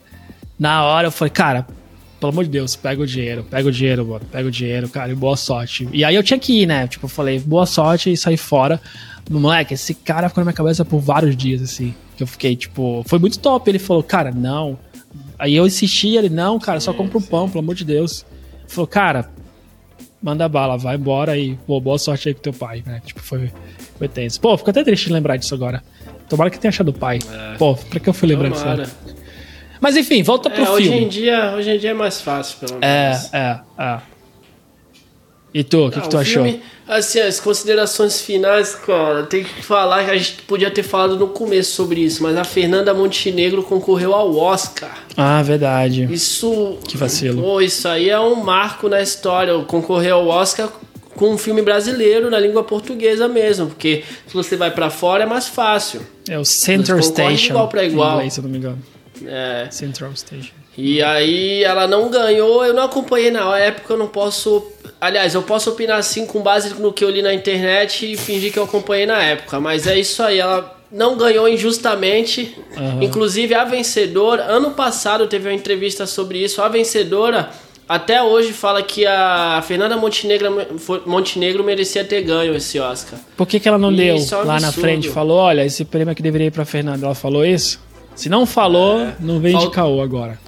[0.58, 1.66] Na hora eu falei, cara,
[2.18, 5.12] pelo amor de Deus, pega o dinheiro, pega o dinheiro, mano, pega o dinheiro, cara,
[5.12, 5.88] e boa sorte.
[5.92, 6.88] E aí eu tinha que ir, né?
[6.88, 8.80] Tipo, eu falei, boa sorte e saí fora.
[9.30, 11.94] Moleque, esse cara ficou na minha cabeça por vários dias, assim.
[12.16, 13.70] Que eu fiquei, tipo, foi muito top.
[13.70, 14.78] Ele falou, cara, não.
[15.38, 18.24] Aí eu insisti, ele, não, cara, só compra um pão, pelo amor de Deus.
[18.52, 19.30] Ele falou, cara,
[20.20, 23.00] manda bala, vai embora e, pô, boa sorte aí com teu pai, né?
[23.04, 23.52] Tipo, foi,
[23.96, 24.40] foi tenso.
[24.40, 25.82] Pô, fico até triste de lembrar disso agora.
[26.28, 27.18] Tomara que tenha achado o pai.
[27.30, 27.56] É.
[27.56, 28.64] Pô, pra que eu fui lembrar disso?
[29.80, 31.04] Mas enfim, volta pro é, hoje filme.
[31.04, 33.32] Em dia, hoje em dia é mais fácil, pelo é, menos.
[33.32, 34.00] É, é, é.
[35.52, 36.44] E tu, o que, que tu achou?
[36.86, 41.28] Assim, as considerações finais, cara, tem que falar que a gente podia ter falado no
[41.28, 45.04] começo sobre isso, mas a Fernanda Montenegro concorreu ao Oscar.
[45.16, 46.08] Ah, verdade.
[46.10, 46.78] Isso.
[46.86, 47.42] Que vacilo.
[47.42, 49.58] Pô, isso aí é um marco na história.
[49.64, 50.70] Concorrer ao Oscar
[51.14, 55.26] com um filme brasileiro na língua portuguesa mesmo, porque se você vai para fora é
[55.26, 56.00] mais fácil.
[56.28, 57.52] É o Center Station.
[57.52, 58.10] Igual para igual.
[58.10, 58.78] Em inglês, se não me engano.
[59.26, 59.66] É.
[59.70, 60.52] Central Station.
[60.80, 64.64] E aí ela não ganhou, eu não acompanhei na época, eu não posso.
[65.00, 68.52] Aliás, eu posso opinar assim com base no que eu li na internet e fingir
[68.52, 72.56] que eu acompanhei na época, mas é isso aí, ela não ganhou injustamente.
[72.76, 73.02] Uhum.
[73.02, 77.50] Inclusive a vencedora, ano passado teve uma entrevista sobre isso, a vencedora
[77.88, 80.64] até hoje fala que a Fernanda Montenegro,
[81.04, 83.18] Montenegro merecia ter ganho esse Oscar.
[83.36, 85.08] Por que, que ela não e deu é um lá na frente?
[85.08, 87.04] Falou, olha, esse prêmio aqui deveria ir pra Fernanda.
[87.04, 87.80] Ela falou isso?
[88.14, 89.14] Se não falou, é.
[89.18, 89.64] não vem Falt...
[89.64, 90.38] de caô agora.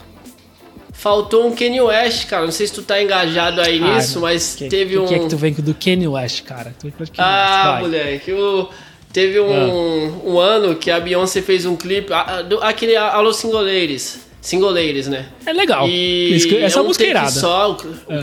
[1.00, 2.44] Faltou um Kanye West, cara.
[2.44, 5.04] Não sei se tu tá engajado aí cara, nisso, mas que, teve que um.
[5.06, 6.74] O que é que tu vem do Kanye West, cara?
[6.78, 7.80] Tu Kanye ah, West.
[7.80, 8.32] moleque.
[8.34, 8.68] O...
[9.10, 10.28] Teve um, ah.
[10.28, 12.12] um ano que a Beyoncé fez um clipe.
[12.60, 14.18] Aquele Alô Singoleiros.
[14.42, 15.30] Singoleiros, né?
[15.46, 15.88] É legal.
[15.88, 17.30] E essa é um música é irada.
[17.30, 18.22] Só, o, é.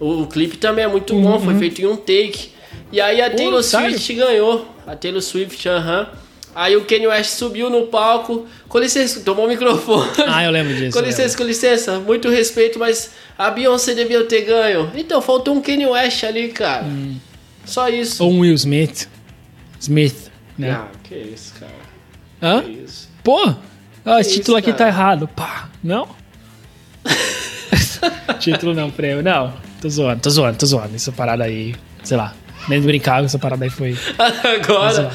[0.00, 1.24] o, o, clipe também é muito uhum.
[1.24, 1.58] bom, foi uhum.
[1.58, 2.52] feito em um take.
[2.90, 4.66] E aí a Taylor Swift ganhou.
[4.86, 6.08] A Taylor Swift, aham.
[6.54, 8.46] Aí o Kanye West subiu no palco.
[8.68, 10.10] Com licença, tomou o microfone.
[10.26, 10.96] Ah, eu lembro disso.
[10.96, 11.98] com licença, com licença.
[11.98, 14.90] Muito respeito, mas a Beyoncé devia ter ganho.
[14.94, 16.84] Então, faltou um Kanye West ali, cara.
[16.84, 17.16] Hum.
[17.64, 18.22] Só isso.
[18.22, 19.08] Ou um Will Smith.
[19.80, 20.70] Smith, né?
[20.70, 21.72] Ah, que isso, cara.
[22.40, 22.62] Hã?
[22.62, 23.08] Que isso.
[23.22, 23.54] Pô,
[24.04, 25.26] ah, esse título aqui tá errado.
[25.28, 26.08] Pá, não?
[28.38, 29.22] título não, prêmio.
[29.22, 30.94] Não, tô zoando, tô zoando, tô zoando.
[30.94, 32.34] Essa parada aí, sei lá.
[32.68, 33.96] Nem brincar, essa parada aí foi.
[34.18, 35.10] Agora.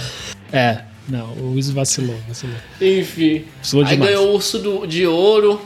[0.52, 0.80] É,
[1.10, 2.56] não, o Wiz vacilou, vacilou.
[2.80, 3.46] Enfim.
[3.58, 4.12] Vacilou aí demais.
[4.12, 5.60] ganhou o urso do, de ouro.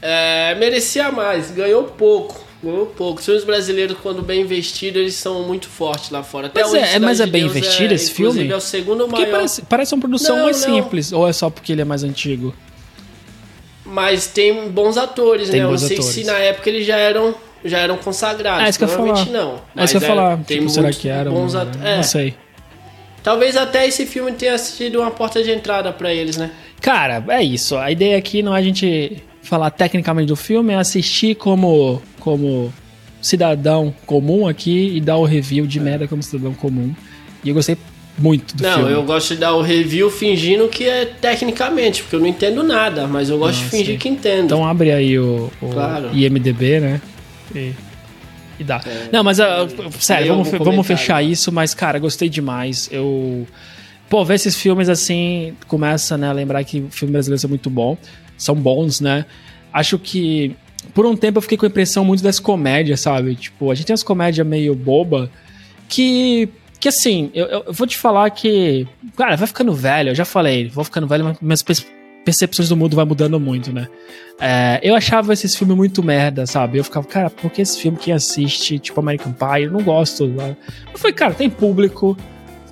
[0.00, 2.46] É, merecia mais, ganhou pouco.
[2.62, 3.20] Ganhou pouco.
[3.20, 6.48] Os brasileiros, quando bem investidos, eles são muito fortes lá fora.
[6.48, 8.48] Até mas é, é mas é bem investido é, esse filme?
[8.50, 9.32] é o segundo porque maior.
[9.36, 10.74] Parece, parece uma produção não, mais não.
[10.74, 12.54] simples, ou é só porque ele é mais antigo?
[13.84, 15.66] Mas tem bons atores, tem né?
[15.66, 16.14] Eu bons não sei atores.
[16.14, 17.34] se na época eles já eram,
[17.64, 18.64] já eram consagrados.
[18.64, 19.26] Ah, isso que eu ia falar.
[19.26, 19.54] não.
[19.54, 20.36] É Mas isso que eu ia falar.
[20.44, 21.30] tem Tipo, será que era?
[21.30, 21.96] bons um- at- é.
[21.96, 22.34] Não sei.
[23.22, 26.50] Talvez até esse filme tenha sido uma porta de entrada pra eles, né?
[26.80, 27.76] Cara, é isso.
[27.76, 32.72] A ideia aqui não é a gente falar tecnicamente do filme, é assistir como, como
[33.20, 36.94] cidadão comum aqui e dar o review de merda como cidadão comum.
[37.44, 37.76] E eu gostei
[38.18, 38.92] muito do não, filme.
[38.92, 43.06] eu gosto de dar o review fingindo que é tecnicamente, porque eu não entendo nada,
[43.06, 44.44] mas eu gosto Ah, de fingir que entendo.
[44.46, 46.10] Então abre aí o, o Claro.
[46.12, 47.00] IMDB, né?
[47.54, 47.72] E,
[48.58, 48.80] e dá.
[48.86, 49.08] É.
[49.12, 49.66] Não, mas ah,
[49.98, 52.88] sério, vamos, vamos fechar isso, mas cara, gostei demais.
[52.92, 53.46] Eu
[54.08, 57.98] Pô, ver esses filmes assim, começa, né, a lembrar que filmes brasileiros são muito bons,
[58.38, 59.26] são bons, né?
[59.70, 60.56] Acho que
[60.94, 63.34] por um tempo eu fiquei com a impressão muito das comédias, sabe?
[63.34, 65.30] Tipo, a gente tem umas comédias meio boba
[65.88, 66.48] que
[66.80, 68.86] que assim, eu, eu vou te falar que,
[69.16, 71.62] cara, vai ficando velho, eu já falei, vou ficando velho, mas minhas
[72.28, 73.88] percepções do mundo vai mudando muito, né?
[74.40, 76.78] É, eu achava esses filmes muito merda, sabe?
[76.78, 80.26] Eu ficava, cara, por que esse filme quem assiste, tipo American Pie, eu não gosto.
[80.26, 80.56] Né?
[80.92, 82.16] Eu falei, cara, tem público,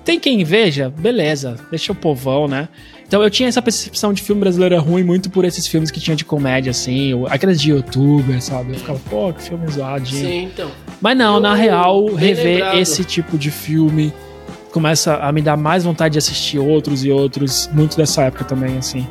[0.05, 2.69] tem quem veja, beleza, deixa o povão, né?
[3.07, 5.99] Então eu tinha essa percepção de filme brasileiro é ruim muito por esses filmes que
[5.99, 8.73] tinha de comédia, assim, ou aqueles de youtuber, sabe?
[8.73, 10.25] Eu ficava, pô, que filme zoadinho.
[10.27, 10.69] Sim, então.
[11.01, 12.77] Mas não, Eu- na real, rever lembrado.
[12.79, 14.13] esse tipo de filme
[14.71, 18.77] começa a me dar mais vontade de assistir outros e outros, muito dessa época também,
[18.77, 19.07] assim.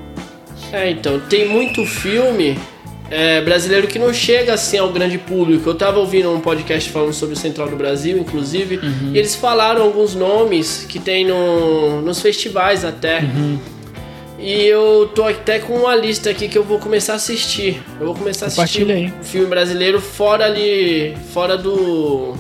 [0.73, 2.59] É, então, tem muito filme
[3.11, 5.69] é, brasileiro que não chega assim ao grande público.
[5.71, 9.13] Eu tava ouvindo um podcast falando sobre o Central do Brasil, inclusive, Uhum.
[9.15, 13.21] e eles falaram alguns nomes que tem no, nos festivais até.
[13.21, 13.59] Uhum.
[14.39, 17.81] E eu tô até com uma lista aqui que eu vou começar a assistir.
[17.99, 18.85] Eu vou começar a assistir
[19.23, 21.15] filme brasileiro fora ali.
[21.33, 22.35] fora do.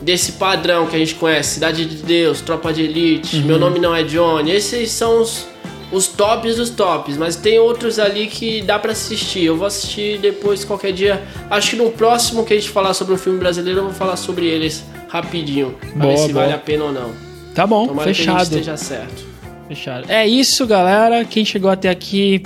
[0.00, 1.54] desse padrão que a gente conhece.
[1.54, 3.42] Cidade de Deus, Tropa de Elite, Uhum.
[3.44, 4.50] Meu Nome Não É Johnny.
[4.50, 5.46] Esses são os,
[5.94, 7.16] os tops dos tops.
[7.16, 9.44] Mas tem outros ali que dá pra assistir.
[9.44, 11.22] Eu vou assistir depois, qualquer dia.
[11.50, 14.16] Acho que no próximo que a gente falar sobre um filme brasileiro, eu vou falar
[14.16, 15.74] sobre eles rapidinho.
[15.80, 16.42] Pra Boa, ver se boa.
[16.44, 17.12] vale a pena ou não.
[17.54, 18.42] Tá bom, Tomara que a gente fechado.
[18.42, 19.24] esteja certo.
[19.68, 20.10] Fechado.
[20.10, 21.24] É isso, galera.
[21.24, 22.42] Quem chegou até aqui,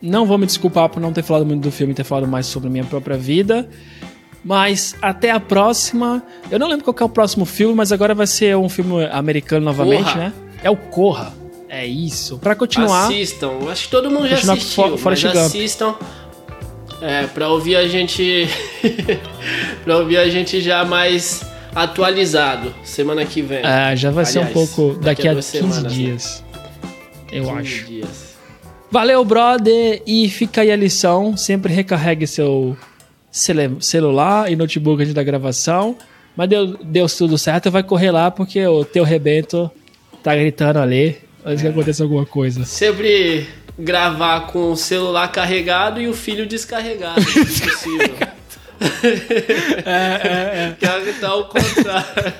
[0.00, 2.46] não vou me desculpar por não ter falado muito do filme e ter falado mais
[2.46, 3.68] sobre minha própria vida.
[4.44, 6.22] Mas até a próxima.
[6.50, 9.04] Eu não lembro qual que é o próximo filme, mas agora vai ser um filme
[9.12, 10.16] americano novamente, Corra.
[10.16, 10.32] né?
[10.64, 11.32] É o Corra.
[11.74, 12.36] É isso.
[12.38, 13.06] Pra continuar.
[13.06, 13.52] Assistam.
[13.70, 15.44] Acho que todo mundo já assistiu, For- Forrest mas Gump.
[15.46, 15.94] assistam.
[17.00, 18.46] É, pra ouvir a gente...
[19.82, 21.42] pra ouvir a gente já mais
[21.74, 23.60] atualizado, semana que vem.
[23.64, 25.88] É, já vai ser um Aliás, pouco daqui, a duas 15 semanas, né?
[25.98, 26.44] dias.
[27.32, 27.84] Eu 15 acho.
[27.86, 28.34] dias.
[28.90, 30.02] Valeu, brother.
[30.06, 31.34] E fica aí a lição.
[31.38, 32.76] Sempre recarregue seu
[33.80, 35.96] celular e notebook antes da gravação.
[36.36, 39.70] Mas deu, deu tudo certo, vai correr lá porque o teu rebento
[40.22, 41.16] tá gritando ali.
[41.44, 42.64] Antes que aconteça alguma coisa.
[42.64, 43.46] Sempre
[43.78, 48.16] gravar com o celular carregado e o filho descarregado, se possível.
[49.84, 50.76] é, é, é.
[50.78, 52.34] Que tá ao contrário.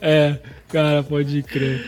[0.00, 0.38] É,
[0.68, 1.84] cara, pode crer.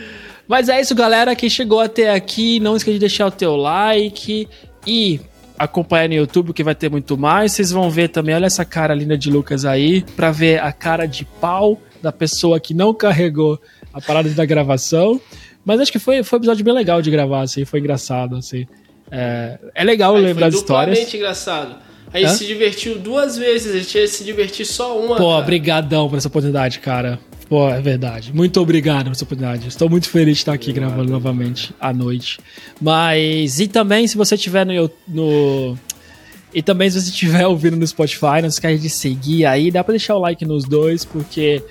[0.47, 1.35] Mas é isso, galera.
[1.35, 4.47] Quem chegou até aqui, não esqueça de deixar o teu like
[4.85, 5.19] e
[5.57, 7.53] acompanhar no YouTube que vai ter muito mais.
[7.53, 11.05] Vocês vão ver também, olha essa cara linda de Lucas aí, pra ver a cara
[11.05, 13.59] de pau da pessoa que não carregou
[13.93, 15.19] a parada da gravação.
[15.65, 18.65] Mas acho que foi, foi um episódio bem legal de gravar, assim, foi engraçado, assim.
[19.11, 20.97] É, é legal Aí lembrar foi das histórias.
[20.97, 21.75] duplamente engraçado.
[22.13, 22.33] A gente Hã?
[22.35, 25.15] se divertiu duas vezes, a gente ia se divertir só uma.
[25.15, 25.45] Pô, cara.
[25.45, 27.19] brigadão por essa oportunidade, cara.
[27.49, 28.31] Pô, é verdade.
[28.33, 29.67] Muito obrigado por essa oportunidade.
[29.67, 32.39] Estou muito feliz de estar aqui gravando novamente à noite.
[32.81, 35.77] Mas, e também, se você estiver no, no...
[36.53, 39.69] E também, se você estiver ouvindo no Spotify, não esquece de seguir aí.
[39.71, 41.63] Dá pra deixar o like nos dois, porque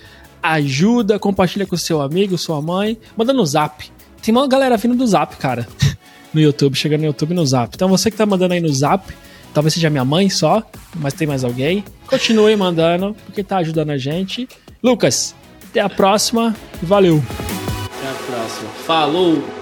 [0.42, 2.98] ajuda, compartilha com seu amigo, sua mãe.
[3.16, 3.90] Manda no zap.
[4.22, 5.66] Tem uma galera vindo do zap, cara.
[6.34, 7.74] No YouTube, chegando no YouTube no zap.
[7.74, 9.14] Então, você que tá mandando aí no zap,
[9.52, 10.62] talvez seja minha mãe só,
[10.96, 11.84] mas tem mais alguém.
[12.06, 14.48] Continue mandando, porque tá ajudando a gente.
[14.82, 15.34] Lucas,
[15.68, 16.56] Até a próxima.
[16.82, 17.22] Valeu.
[17.98, 18.70] Até a próxima.
[18.86, 19.61] Falou!